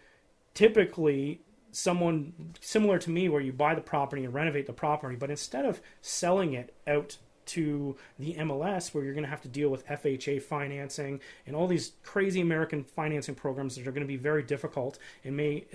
[0.53, 1.41] typically
[1.71, 5.65] someone similar to me where you buy the property and renovate the property, but instead
[5.65, 9.85] of selling it out to the MLS where you're going to have to deal with
[9.87, 14.43] FHA financing and all these crazy American financing programs that are going to be very
[14.43, 15.65] difficult and may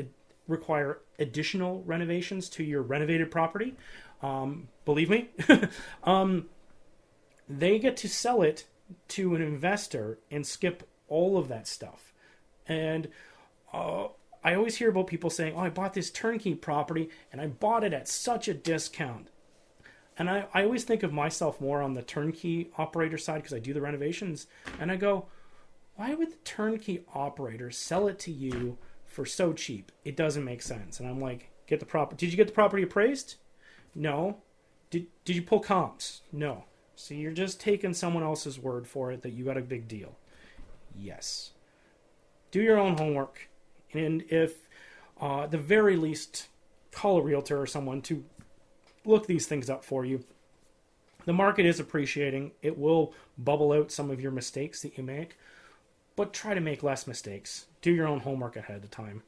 [0.49, 3.77] require additional renovations to your renovated property,
[4.23, 5.31] um, believe me,
[6.05, 6.47] um,
[7.49, 8.65] they get to sell it
[9.09, 12.13] to an investor and skip all of that stuff.
[12.67, 13.09] And
[13.73, 14.09] uh,
[14.43, 17.85] I always hear about people saying, Oh, I bought this turnkey property and I bought
[17.85, 19.29] it at such a discount.
[20.19, 23.59] And I, I always think of myself more on the turnkey operator side because I
[23.59, 24.47] do the renovations.
[24.81, 25.27] And I go,
[25.97, 28.79] why would the turnkey operator sell it to you
[29.17, 29.91] for so cheap.
[30.05, 31.01] It doesn't make sense.
[31.01, 32.27] And I'm like, get the property.
[32.27, 33.37] Did you get the property appraised?
[33.95, 34.37] No.
[34.91, 36.21] Did Did you pull comps?
[36.31, 36.67] No.
[36.97, 40.19] So you're just taking someone else's word for it that you got a big deal.
[40.95, 41.53] Yes.
[42.51, 43.49] Do your own homework,
[43.95, 44.69] and if
[45.19, 46.49] uh, the very least,
[46.93, 48.23] call a realtor or someone to
[49.07, 50.25] look these things up for you.
[51.25, 52.53] The market is appreciating.
[52.63, 55.39] It will bubble out some of your mistakes that you make,
[56.17, 57.67] but try to make less mistakes.
[57.87, 59.23] Do your own homework ahead of time.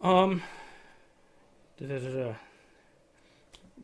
[0.00, 0.42] Um,
[1.78, 2.34] the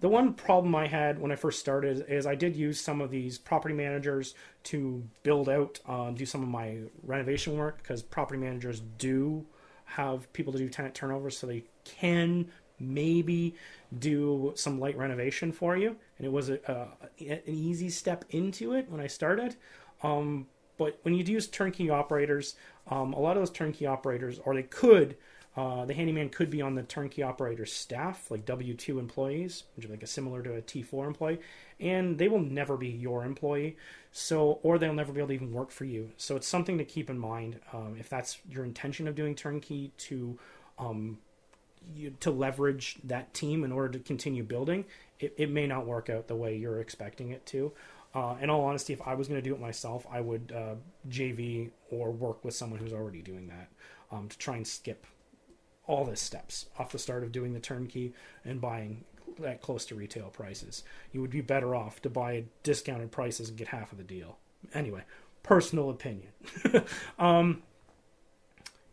[0.01, 3.39] one problem I had when I first started is I did use some of these
[3.39, 8.83] property managers to build out, um, do some of my renovation work because property managers
[8.99, 9.47] do
[9.85, 12.49] have people to do tenant turnover, so they can
[12.81, 13.55] maybe
[14.01, 15.95] do some light renovation for you.
[16.19, 16.89] And it was a, a
[17.25, 19.55] an easy step into it when I started.
[20.03, 22.55] Um, but when you use turnkey operators,
[22.89, 25.17] um, a lot of those turnkey operators, or they could,
[25.57, 29.87] uh, the handyman could be on the turnkey operator's staff, like W two employees, which
[29.87, 31.41] is like a similar to a T four employee,
[31.81, 33.77] and they will never be your employee.
[34.13, 36.11] So, or they'll never be able to even work for you.
[36.17, 39.93] So it's something to keep in mind um, if that's your intention of doing turnkey
[39.99, 40.39] to.
[40.79, 41.19] Um,
[41.95, 44.85] you, to leverage that team in order to continue building,
[45.21, 47.73] it, it may not work out the way you're expecting it to.
[48.17, 50.77] Uh, in all honesty, if I was going to do it myself, I would uh,
[51.11, 53.69] JV or work with someone who's already doing that
[54.11, 55.07] um, to try and skip
[55.87, 59.05] all the steps off the start of doing the turnkey and buying
[59.45, 60.83] at close to retail prices.
[61.13, 64.39] You would be better off to buy discounted prices and get half of the deal.
[64.73, 65.03] Anyway,
[65.43, 66.31] personal opinion.
[67.19, 67.63] um,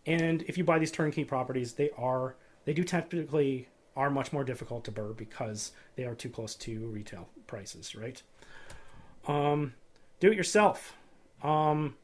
[0.06, 4.44] and if you buy these turnkey properties, they are they do typically are much more
[4.44, 8.22] difficult to BRRRR because they are too close to retail prices, right?
[9.28, 9.74] Um,
[10.20, 10.96] do it yourself.
[11.42, 11.96] Um,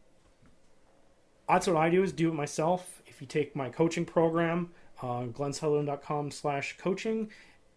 [1.47, 3.01] that's what I do is do it myself.
[3.07, 7.29] If you take my coaching program, uh, glensutherland.com slash coaching,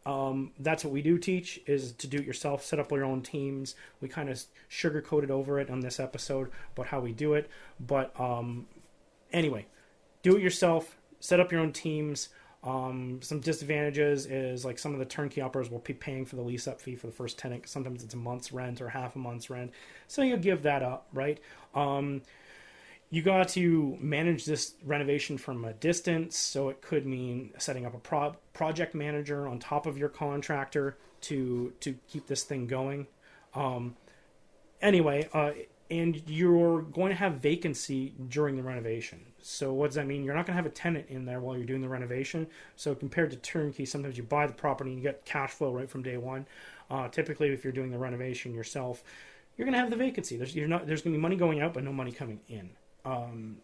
[0.04, 3.22] um, that's what we do teach is to do it yourself, set up your own
[3.22, 3.74] teams.
[4.00, 7.48] We kind of sugar-coated over it on this episode about how we do it.
[7.78, 8.66] But um,
[9.32, 9.66] anyway,
[10.22, 12.30] do it yourself, set up your own teams.
[12.64, 16.42] Um, some disadvantages is like some of the turnkey operators will be paying for the
[16.42, 17.68] lease up fee for the first tenant.
[17.68, 19.72] Sometimes it's a month's rent or half a month's rent.
[20.06, 21.40] So you give that up, right?
[21.74, 22.22] Um,
[23.10, 26.38] you got to manage this renovation from a distance.
[26.38, 30.96] So it could mean setting up a pro- project manager on top of your contractor
[31.22, 33.08] to, to keep this thing going.
[33.54, 33.96] Um,
[34.80, 35.52] anyway, uh,
[35.92, 39.20] and you're going to have vacancy during the renovation.
[39.42, 40.24] So what does that mean?
[40.24, 42.46] You're not going to have a tenant in there while you're doing the renovation.
[42.76, 45.90] So compared to turnkey, sometimes you buy the property and you get cash flow right
[45.90, 46.46] from day one.
[46.90, 49.04] Uh, typically, if you're doing the renovation yourself,
[49.56, 50.38] you're going to have the vacancy.
[50.38, 52.70] There's not there's going to be money going out, but no money coming in.
[53.04, 53.58] Um,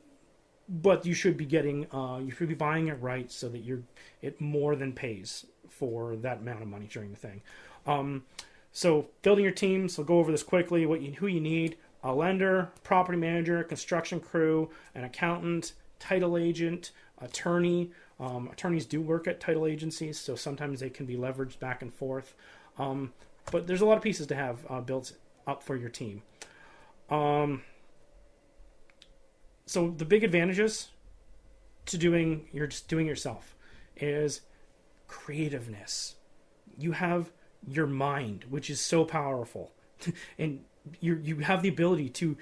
[0.68, 3.82] but you should be getting uh, you should be buying it right so that you're
[4.20, 7.40] it more than pays for that amount of money during the thing.
[7.86, 8.24] Um,
[8.70, 9.88] so building your team.
[9.88, 10.84] So go over this quickly.
[10.84, 16.92] What you, who you need: a lender, property manager, construction crew, an accountant, title agent,
[17.20, 17.90] attorney.
[18.20, 21.92] Um, attorneys do work at title agencies, so sometimes they can be leveraged back and
[21.92, 22.34] forth.
[22.78, 23.12] Um,
[23.51, 25.12] but there's a lot of pieces to have uh, built
[25.46, 26.22] up for your team.
[27.11, 27.62] Um,
[29.66, 30.88] so the big advantages
[31.86, 33.57] to doing you're just doing yourself
[33.96, 34.42] is
[35.07, 36.16] creativeness.
[36.78, 37.30] You have
[37.66, 39.72] your mind, which is so powerful,
[40.38, 40.64] and
[41.01, 42.36] you you have the ability to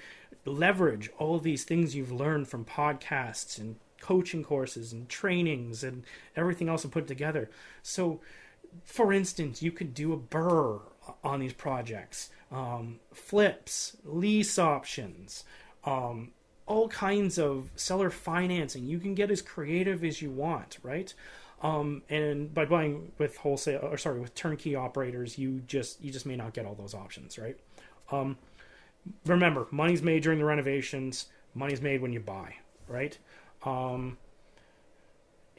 [0.45, 6.03] leverage all these things you've learned from podcasts and coaching courses and trainings and
[6.35, 7.49] everything else and put together.
[7.83, 8.21] So,
[8.83, 10.81] for instance, you could do a BRRRR
[11.23, 15.43] on these projects, um, flips, lease options,
[15.83, 16.31] um,
[16.65, 18.85] all kinds of seller financing.
[18.85, 21.13] You can get as creative as you want, right?
[21.61, 26.25] Um, and by buying with wholesale or sorry with turnkey operators, you just you just
[26.25, 27.57] may not get all those options, right?
[28.11, 28.37] Um,
[29.25, 31.27] remember, money's made during the renovations.
[31.53, 32.55] Money's made when you buy,
[32.87, 33.17] right?
[33.63, 34.17] Um,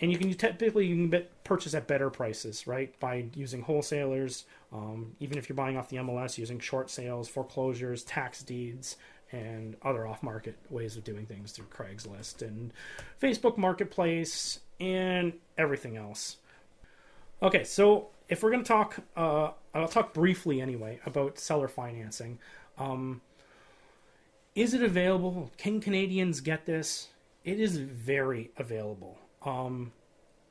[0.01, 2.99] and you can typically you can purchase at better prices, right?
[3.01, 8.05] By using wholesalers, um, even if you're buying off the MLS, using short sales, foreclosures,
[8.05, 8.97] tax deeds,
[9.33, 12.73] and other off-market ways of doing things through Craigslist and
[13.21, 16.37] Facebook Marketplace and everything else.
[17.43, 22.39] Okay, so if we're going to talk, uh, I'll talk briefly anyway about seller financing.
[22.79, 23.23] Um,
[24.55, 25.51] is it available?
[25.57, 27.09] Can Canadians get this?
[27.45, 29.19] It is very available.
[29.45, 29.93] Um,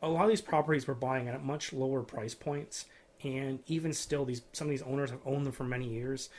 [0.02, 2.86] a lot of these properties we're buying at much lower price points,
[3.24, 6.30] and even still, these some of these owners have owned them for many years.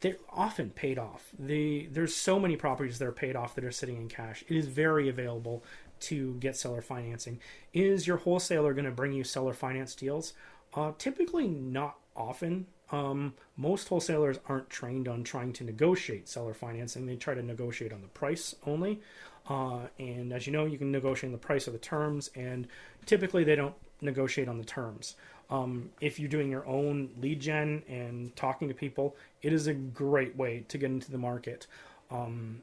[0.00, 1.30] They're often paid off.
[1.38, 4.44] There's so many properties that are paid off that are sitting in cash.
[4.46, 5.64] It is very available
[6.00, 7.40] to get seller financing.
[7.72, 10.32] Is your wholesaler going to bring you seller finance deals?
[10.74, 12.66] Uh, typically, not often.
[12.92, 17.06] Um, most wholesalers aren't trained on trying to negotiate seller financing.
[17.06, 19.00] They try to negotiate on the price only.
[19.48, 22.66] Uh, and as you know, you can negotiate on the price or the terms, and
[23.04, 25.14] typically they don't negotiate on the terms.
[25.48, 29.74] Um, if you're doing your own lead gen and talking to people, it is a
[29.74, 31.66] great way to get into the market.
[32.10, 32.62] Um,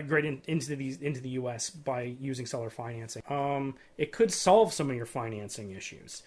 [0.00, 1.70] great in, into these into the U.S.
[1.70, 3.22] by using seller financing.
[3.28, 6.22] Um, it could solve some of your financing issues.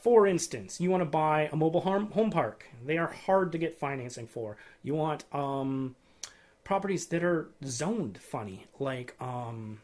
[0.00, 2.64] For instance, you want to buy a mobile home, home park.
[2.84, 4.56] They are hard to get financing for.
[4.82, 5.94] You want um,
[6.64, 9.80] properties that are zoned funny, like um,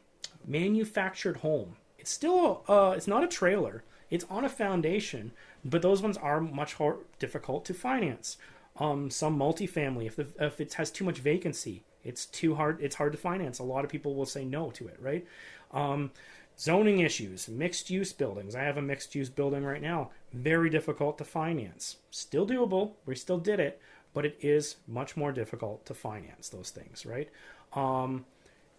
[0.47, 1.77] manufactured home.
[1.99, 3.85] It's still uh, it's not a trailer.
[4.11, 5.33] It's on a foundation,
[5.65, 8.39] but those ones are much more difficult to finance.
[8.79, 12.81] Um, some multifamily, if the, if it has too much vacancy, it's too hard.
[12.81, 13.59] It's hard to finance.
[13.59, 15.27] A lot of people will say no to it, right?
[15.73, 16.11] Um,
[16.59, 18.55] zoning issues, mixed use buildings.
[18.55, 20.11] I have a mixed use building right now.
[20.33, 21.97] Very difficult to finance.
[22.11, 22.93] Still doable.
[23.05, 23.81] We still did it,
[24.15, 27.29] but it is much more difficult to finance those things, right?
[27.75, 28.25] Um,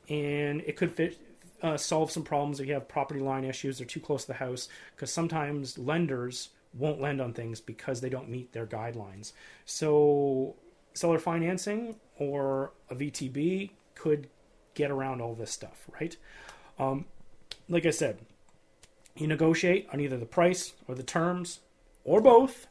[0.10, 1.20] and it could fit,
[1.62, 4.34] uh, solve some problems if you have property line issues, they're too close to the
[4.34, 9.34] house, because sometimes lenders won't lend on things because they don't meet their guidelines.
[9.66, 10.56] So,
[10.98, 14.28] seller financing or a VTB could
[14.74, 16.16] get around all this stuff, right?
[16.80, 17.06] Um,
[17.70, 18.20] like I said,
[19.16, 21.60] you negotiate on either the price or the terms
[22.04, 22.68] or both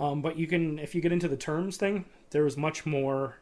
[0.00, 3.36] um, but you can, if you get into the terms thing, there is much more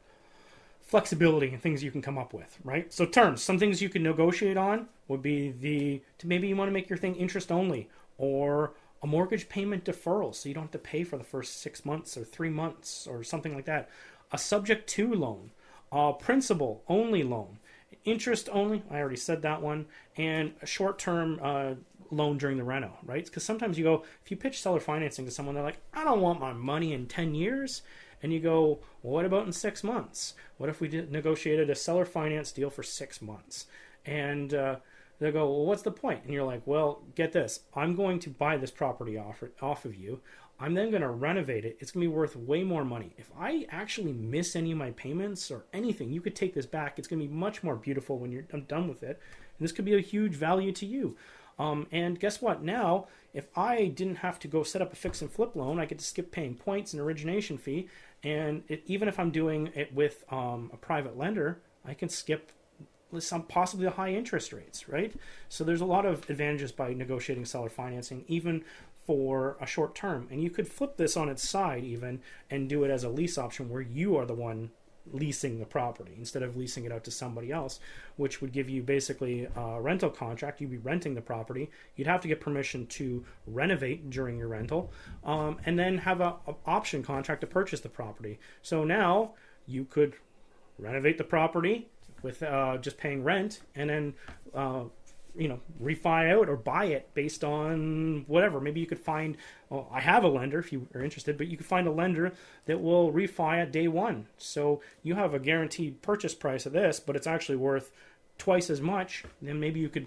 [0.82, 2.92] flexibility and things you can come up with, right?
[2.92, 6.72] So terms, some things you can negotiate on would be the maybe you want to
[6.72, 10.78] make your thing interest only or a mortgage payment deferral so you don't have to
[10.78, 13.88] pay for the first six months or three months or something like that.
[14.32, 15.50] A subject to loan,
[15.90, 17.58] a principal only loan,
[18.04, 18.82] interest only.
[18.90, 21.74] I already said that one, and a short term uh,
[22.10, 23.24] loan during the reno, right?
[23.24, 26.20] Because sometimes you go, if you pitch seller financing to someone, they're like, I don't
[26.20, 27.82] want my money in 10 years.
[28.22, 30.34] And you go, well, what about in six months?
[30.56, 33.66] What if we negotiated a seller finance deal for six months?
[34.06, 34.76] And uh,
[35.18, 36.22] they go, well, what's the point?
[36.24, 37.60] And you're like, well, get this.
[37.74, 40.20] I'm going to buy this property off, off of you.
[40.62, 41.76] I'm then going to renovate it.
[41.80, 43.14] It's going to be worth way more money.
[43.18, 47.00] If I actually miss any of my payments or anything, you could take this back.
[47.00, 49.20] It's going to be much more beautiful when you're done with it.
[49.58, 51.16] And this could be a huge value to you.
[51.58, 52.62] Um, and guess what?
[52.62, 55.84] Now, if I didn't have to go set up a fix and flip loan, I
[55.84, 57.88] get to skip paying points and origination fee.
[58.22, 62.52] And it, even if I'm doing it with um, a private lender, I can skip
[63.18, 65.12] some possibly high interest rates, right?
[65.48, 68.64] So there's a lot of advantages by negotiating seller financing, even
[69.07, 70.28] for a short term.
[70.30, 73.38] And you could flip this on its side even and do it as a lease
[73.38, 74.70] option where you are the one
[75.11, 77.80] leasing the property instead of leasing it out to somebody else,
[78.16, 80.61] which would give you basically a rental contract.
[80.61, 81.70] You'd be renting the property.
[81.96, 84.92] You'd have to get permission to renovate during your rental,
[85.24, 88.38] um, and then have a, a option contract to purchase the property.
[88.62, 89.32] So now
[89.66, 90.14] you could
[90.78, 91.88] renovate the property
[92.22, 94.14] with uh, just paying rent, and then
[94.55, 94.84] uh,
[95.36, 98.60] you know refi out or buy it based on whatever.
[98.60, 99.36] Maybe you could find
[99.70, 102.32] well i have a lender if you are interested but you could find a lender
[102.66, 104.26] that will refi at day one.
[104.38, 107.92] So you have a guaranteed purchase price of this but it's actually worth
[108.38, 109.24] twice as much.
[109.40, 110.06] Then maybe you could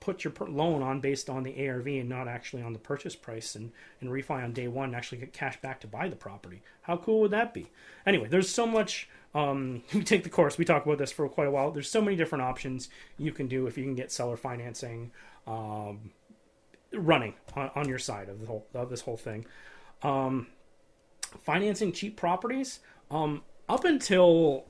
[0.00, 3.54] put your loan on based on the arv and not actually on the purchase price
[3.54, 6.62] and, and refi on day one and actually get cash back to buy the property.
[6.82, 7.70] How cool would that be?
[8.04, 10.56] Anyway there's so much um, you take the course.
[10.58, 11.70] We talk about this for quite a while.
[11.70, 15.10] There's so many different options you can do if you can get seller financing
[15.46, 16.12] um,
[16.92, 19.44] running on, on, your side of the whole of this whole thing.
[20.02, 20.46] Um,
[21.42, 22.80] financing cheap properties.
[23.10, 24.66] Um, up until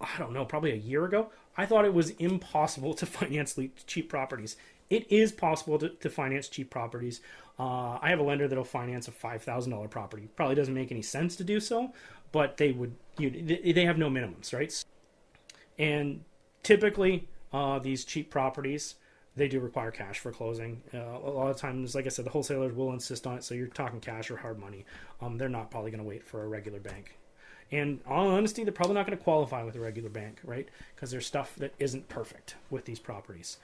[0.00, 4.08] I don't know, probably a year ago, I thought it was impossible to finance cheap
[4.08, 4.56] properties.
[4.90, 7.20] It is possible to, to finance cheap properties.
[7.58, 10.28] Uh, I have a lender that'll finance a five thousand dollar property.
[10.36, 11.92] Probably doesn't make any sense to do so,
[12.32, 13.30] but they would you
[13.72, 14.84] they have no minimums, right?
[15.78, 16.24] And
[16.62, 18.96] typically, uh, these cheap properties
[19.36, 20.80] they do require cash for closing.
[20.92, 23.44] Uh, a lot of times, like I said, the wholesalers will insist on it.
[23.44, 24.84] So you're talking cash or hard money.
[25.20, 27.16] Um, they're not probably going to wait for a regular bank.
[27.72, 30.68] And all honesty, they're probably not going to qualify with a regular bank, right?
[30.94, 33.56] Because there's stuff that isn't perfect with these properties.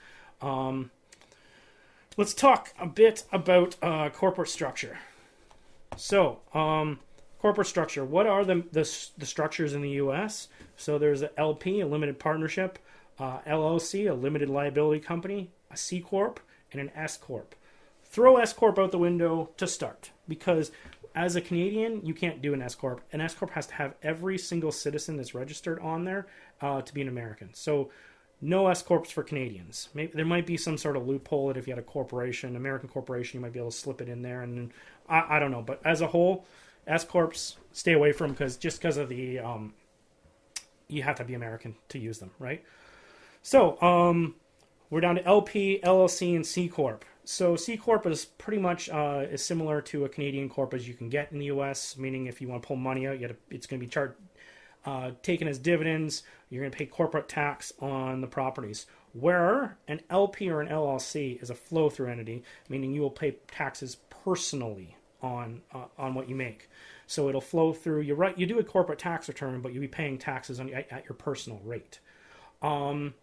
[0.43, 0.91] Um,
[2.17, 4.99] let's talk a bit about uh, corporate structure.
[5.97, 6.99] So, um,
[7.41, 8.05] corporate structure.
[8.05, 10.49] What are the, the, the structures in the U.S.?
[10.77, 12.79] So there's a LP, a limited partnership,
[13.19, 16.41] uh, LLC, a limited liability company, a C corp,
[16.73, 17.55] and an S corp.
[18.05, 20.71] Throw S corp out the window to start because
[21.15, 23.01] as a Canadian, you can't do an S corp.
[23.13, 26.27] An S corp has to have every single citizen that's registered on there
[26.61, 27.51] uh, to be an American.
[27.53, 27.91] So
[28.41, 29.89] no S corps for Canadians.
[29.95, 32.89] Maybe there might be some sort of loophole that if you had a corporation, American
[32.89, 34.43] corporation, you might be able to slip it in there.
[34.43, 34.73] And
[35.09, 36.47] I, I don't know, but as a whole,
[36.91, 39.75] S corps stay away from because just because of the um,
[40.89, 42.65] you have to be American to use them, right?
[43.43, 44.35] So um,
[44.91, 47.05] we're down to LP, LLC, and C corp.
[47.25, 51.09] So C corp is pretty much uh, similar to a Canadian corp as you can
[51.09, 51.97] get in the U.S.
[51.97, 54.13] Meaning, if you want to pull money out, you to, it's going to be
[54.85, 56.25] uh, taken as dividends.
[56.49, 58.87] You're going to pay corporate tax on the properties.
[59.13, 63.37] Where an LP or an LLC is a flow through entity, meaning you will pay
[63.49, 66.69] taxes personally on uh, on what you make.
[67.07, 68.03] So it'll flow through.
[68.03, 68.39] You're right.
[68.39, 71.61] You do a corporate tax return, but you'll be paying taxes on at, your personal
[71.65, 71.99] rate.
[72.63, 73.15] Um,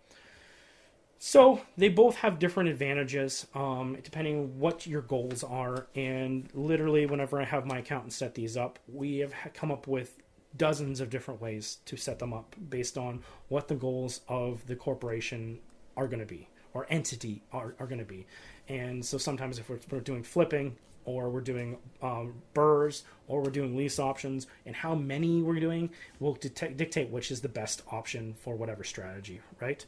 [1.20, 5.88] so they both have different advantages um, depending what your goals are.
[5.95, 10.18] And literally, whenever I have my accountant set these up, we have come up with
[10.56, 14.76] dozens of different ways to set them up based on what the goals of the
[14.76, 15.60] corporation
[15.95, 18.28] are going to be or entity are, are going to be.
[18.68, 20.76] And so sometimes if we're doing flipping,
[21.08, 25.89] or we're doing um, BRRRRs, or we're doing lease options, and how many we're doing
[26.20, 29.86] will dictate which is the best option for whatever strategy, right?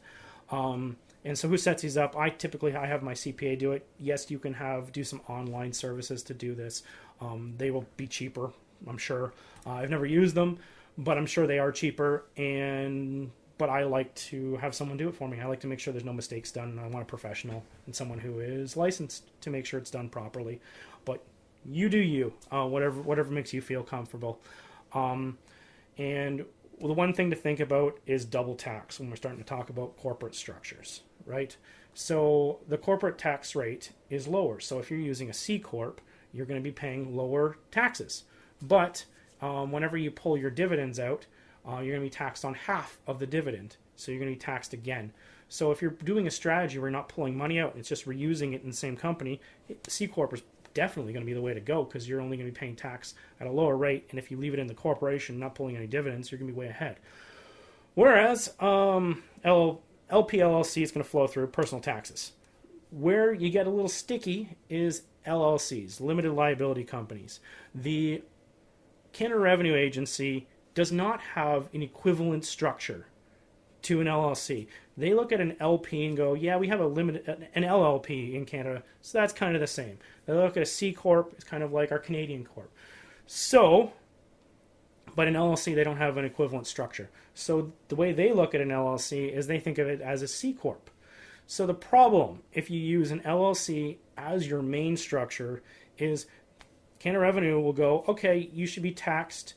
[0.50, 2.16] Um, and so who sets these up?
[2.16, 3.86] I typically I have my CPA do it.
[3.98, 6.82] Yes, you can have do some online services to do this.
[7.20, 8.50] Um, they will be cheaper,
[8.88, 9.34] I'm sure.
[9.66, 10.58] Uh, I've never used them,
[10.96, 12.24] but I'm sure they are cheaper.
[12.38, 13.30] And
[13.60, 15.38] but I like to have someone do it for me.
[15.38, 16.80] I like to make sure there's no mistakes done.
[16.82, 20.62] I want a professional and someone who is licensed to make sure it's done properly.
[21.04, 21.22] But
[21.66, 24.40] you do you, uh, whatever whatever makes you feel comfortable.
[24.94, 25.36] Um,
[25.98, 26.46] and
[26.80, 29.94] the one thing to think about is double tax when we're starting to talk about
[29.98, 31.54] corporate structures, right?
[31.92, 34.60] So the corporate tax rate is lower.
[34.60, 36.00] So if you're using a C corp,
[36.32, 38.24] you're going to be paying lower taxes.
[38.62, 39.04] But
[39.42, 41.26] um, whenever you pull your dividends out,
[41.66, 43.76] uh, you're going to be taxed on half of the dividend.
[43.96, 45.12] So you're going to be taxed again.
[45.48, 48.54] So if you're doing a strategy where you're not pulling money out, it's just reusing
[48.54, 49.40] it in the same company,
[49.88, 50.42] C corp is
[50.74, 52.76] definitely going to be the way to go because you're only going to be paying
[52.76, 54.06] tax at a lower rate.
[54.10, 56.54] And if you leave it in the corporation, not pulling any dividends, you're going to
[56.54, 56.98] be way ahead.
[57.94, 59.80] Whereas um, L-
[60.10, 62.32] LPLLC is going to flow through personal taxes.
[62.90, 67.40] Where you get a little sticky is LLCs, limited liability companies.
[67.74, 68.22] The
[69.12, 70.46] Canada Revenue Agency
[70.80, 73.04] does not have an equivalent structure
[73.82, 74.66] to an LLC.
[74.96, 78.46] They look at an LP and go, yeah, we have a limited an LLP in
[78.46, 79.98] Canada, so that's kind of the same.
[80.24, 82.72] They look at a C corp, it's kind of like our Canadian corp.
[83.26, 83.92] So,
[85.14, 87.10] but an LLC they don't have an equivalent structure.
[87.34, 90.28] So the way they look at an LLC is they think of it as a
[90.28, 90.88] C corp.
[91.46, 95.62] So the problem if you use an LLC as your main structure
[95.98, 96.24] is
[96.98, 99.56] Canada Revenue will go, okay, you should be taxed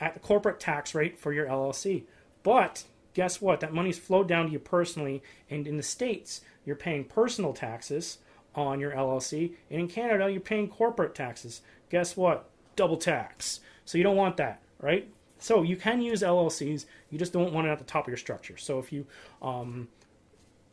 [0.00, 2.04] at the corporate tax rate for your LLC.
[2.42, 2.84] But
[3.14, 3.60] guess what?
[3.60, 8.18] That money's flowed down to you personally, and in the States, you're paying personal taxes
[8.54, 11.60] on your LLC, and in Canada, you're paying corporate taxes.
[11.90, 12.48] Guess what?
[12.76, 13.60] Double tax.
[13.84, 15.08] So you don't want that, right?
[15.38, 18.16] So you can use LLCs, you just don't want it at the top of your
[18.16, 18.56] structure.
[18.56, 19.06] So if you,
[19.40, 19.88] um,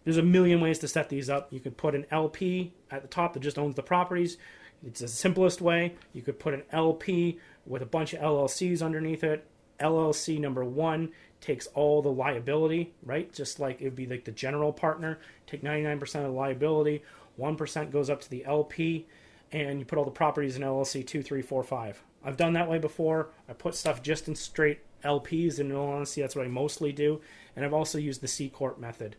[0.03, 1.51] there's a million ways to set these up.
[1.51, 4.37] You could put an LP at the top that just owns the properties.
[4.85, 5.95] It's the simplest way.
[6.13, 9.45] You could put an LP with a bunch of LLCs underneath it.
[9.79, 11.09] LLC number one
[11.39, 13.31] takes all the liability, right?
[13.31, 17.03] Just like it would be like the general partner, take 99% of the liability,
[17.39, 19.05] 1% goes up to the LP,
[19.51, 22.03] and you put all the properties in LLC 2, 3, 4, 5.
[22.23, 23.29] I've done that way before.
[23.47, 26.91] I put stuff just in straight LPs, and in all honesty, that's what I mostly
[26.91, 27.21] do.
[27.55, 29.15] And I've also used the C Corp method.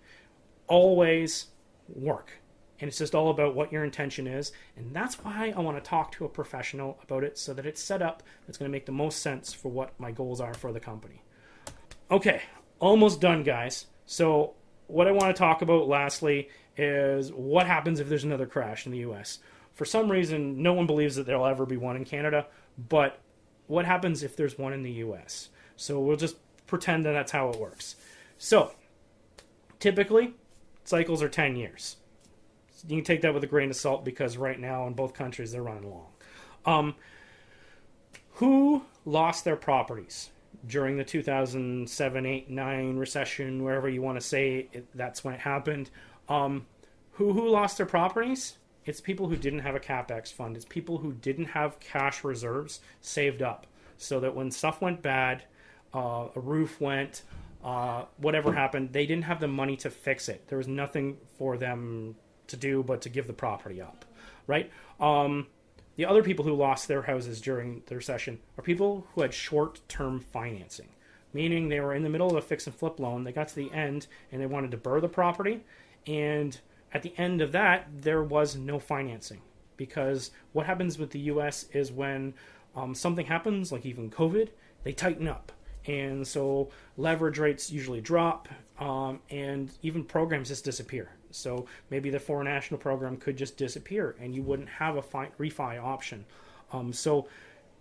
[0.67, 1.47] Always
[1.89, 2.33] work.
[2.81, 4.53] And it's just all about what your intention is.
[4.77, 7.83] And that's why I want to talk to a professional about it so that it's
[7.83, 10.73] set up that's going to make the most sense for what my goals are for
[10.73, 11.23] the company.
[12.11, 12.43] Okay,
[12.79, 13.87] almost done, guys.
[14.07, 14.55] So,
[14.87, 18.93] what I want to talk about lastly is what happens if there's another crash in
[18.93, 19.41] the US.
[19.75, 22.47] For some reason, no one believes that there'll ever be one in Canada,
[22.89, 23.19] but
[23.67, 25.51] what happens if there's one in the US?
[25.77, 27.97] So, we'll just pretend that that's how it works.
[28.39, 28.73] So,
[29.81, 30.35] typically,
[30.85, 31.97] cycles are 10 years.
[32.87, 35.53] You can take that with a grain of salt because right now in both countries
[35.53, 36.07] they're running long.
[36.65, 36.95] Um,
[38.35, 40.31] who lost their properties?
[40.67, 45.41] during the 2007, 8, 9 recession, wherever you want to say it, that's when it
[45.41, 45.91] happened.
[46.29, 46.67] Um,
[47.13, 48.59] who who lost their properties?
[48.85, 50.57] It's people who didn't have a capex fund.
[50.57, 53.67] It's people who didn't have cash reserves saved up,
[53.99, 55.45] so that when stuff went bad,
[55.95, 57.23] uh, a roof went,
[57.63, 60.49] uh, whatever happened, they didn't have the money to fix it.
[60.49, 62.17] There was nothing for them
[62.49, 64.05] to do but to give the property up,
[64.47, 64.71] right?
[65.01, 65.47] Um,
[65.97, 69.81] the other people who lost their houses during the recession are people who had short
[69.89, 70.89] term financing,
[71.33, 73.25] meaning they were in the middle of a fix and flip loan.
[73.25, 75.65] They got to the end and they wanted to BRRRR the property.
[76.07, 76.59] And
[76.93, 79.41] at the end of that, there was no financing.
[79.77, 82.35] Because what happens with the US is when
[82.77, 84.51] um, something happens, like even COVID,
[84.85, 85.51] they tighten up.
[85.87, 91.11] And so leverage rates usually drop, um, and even programs just disappear.
[91.31, 95.31] So maybe the foreign national program could just disappear, and you wouldn't have a fi-
[95.39, 96.25] refi option.
[96.73, 97.29] Um, so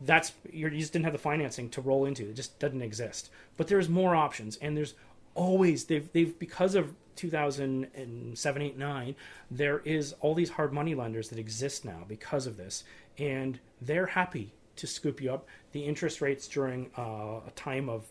[0.02, 2.30] that's you just didn't have the financing to roll into.
[2.30, 3.30] It just doesn't exist.
[3.56, 4.94] But there's more options, and there's
[5.38, 9.16] always they've they've because of 2007 8 9
[9.50, 12.84] there is all these hard money lenders that exist now because of this
[13.18, 18.06] and they're happy to scoop you up the interest rates during uh, a time of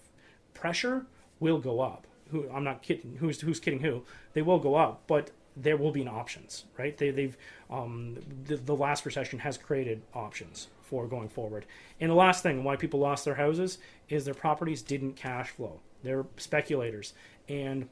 [0.55, 1.07] pressure
[1.41, 3.17] will go up who I'm not kidding.
[3.19, 4.03] Who's who's kidding who?
[4.33, 6.97] They will go up, but there will be an options, right?
[6.97, 7.37] They, they've
[7.71, 11.67] um, the, the last recession has created options for going forward.
[12.01, 15.81] And the last thing why people lost their houses is their properties didn't cash flow.
[16.03, 17.15] They're speculators,
[17.49, 17.89] and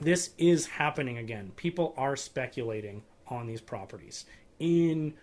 [0.00, 1.52] this is happening again.
[1.56, 4.24] People are speculating on these properties
[4.58, 5.14] in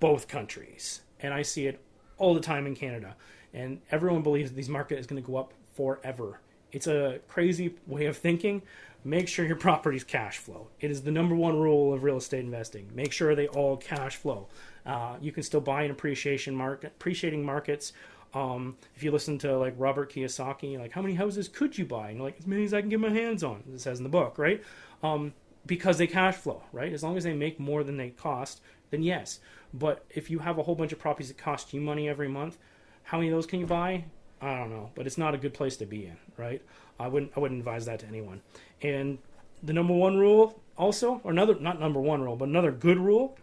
[0.00, 1.80] both countries, and I see it
[2.18, 3.16] all the time in Canada.
[3.54, 6.40] And everyone believes these market is going to go up forever
[6.72, 8.62] it's a crazy way of thinking.
[9.04, 10.68] Make sure your properties cash flow.
[10.80, 12.90] It is the number one rule of real estate investing.
[12.94, 14.48] Make sure they all cash flow.
[14.84, 17.92] Uh, you can still buy in appreciation market, appreciating markets.
[18.34, 22.10] Um, if you listen to like Robert Kiyosaki, like how many houses could you buy?
[22.10, 23.62] And like as many as I can get my hands on.
[23.72, 24.62] It says in the book, right?
[25.02, 25.32] Um,
[25.64, 26.92] because they cash flow, right?
[26.92, 28.60] As long as they make more than they cost,
[28.90, 29.40] then yes.
[29.72, 32.58] But if you have a whole bunch of properties that cost you money every month,
[33.04, 34.04] how many of those can you buy?
[34.40, 36.62] I don't know, but it's not a good place to be in, right?
[36.98, 38.40] I wouldn't I wouldn't advise that to anyone.
[38.82, 39.18] And
[39.62, 43.36] the number one rule also, or another not number one rule, but another good rule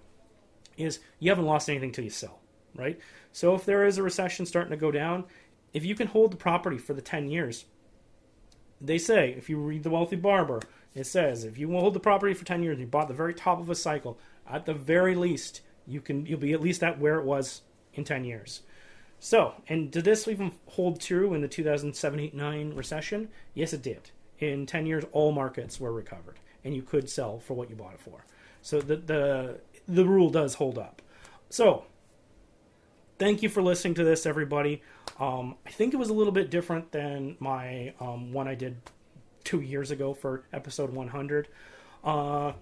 [0.78, 2.40] is you haven't lost anything till you sell,
[2.76, 3.00] right?
[3.32, 5.26] So if there is a recession starting to go down,
[5.74, 7.66] if you can hold the property for the 10 years,
[8.80, 10.62] they say, if you read The Wealthy Barber,
[10.94, 13.34] it says if you hold the property for 10 years, and you bought the very
[13.34, 14.18] top of a cycle,
[14.50, 17.62] at the very least, you can you'll be at least at where it was
[17.94, 18.62] in 10 years.
[19.26, 23.30] So, and did this even hold true in the 2007 8 9 recession?
[23.56, 24.12] Yes, it did.
[24.38, 27.96] In 10 years, all markets were recovered, and you could sell for what you bought
[27.96, 28.24] it for.
[28.62, 31.02] So the, the, the rule does hold up.
[31.50, 31.86] So,
[33.18, 34.84] thank you for listening to this, everybody.
[35.20, 38.78] Um, I think it was a little bit different than my um, one I did
[39.44, 41.48] two years ago for episode 100.
[42.04, 42.54] Uh,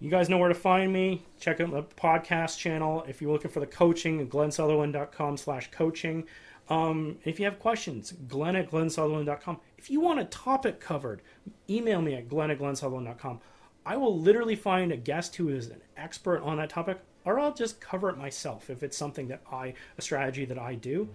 [0.00, 1.22] you guys know where to find me.
[1.38, 3.04] Check out the podcast channel.
[3.06, 6.24] If you're looking for the coaching, glensutherland.com slash coaching.
[6.70, 9.60] Um, if you have questions, glen at glensutherland.com.
[9.76, 11.20] If you want a topic covered,
[11.68, 13.40] email me at glen at glensutherland.com.
[13.84, 17.52] I will literally find a guest who is an expert on that topic, or I'll
[17.52, 21.08] just cover it myself if it's something that I, a strategy that I do.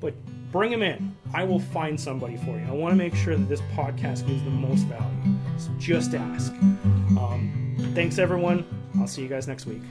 [0.00, 0.14] But
[0.50, 1.16] bring them in.
[1.34, 2.64] I will find somebody for you.
[2.66, 5.38] I want to make sure that this podcast gives the most value.
[5.58, 6.52] So just ask.
[6.52, 8.64] Um, thanks, everyone.
[8.98, 9.82] I'll see you guys next week.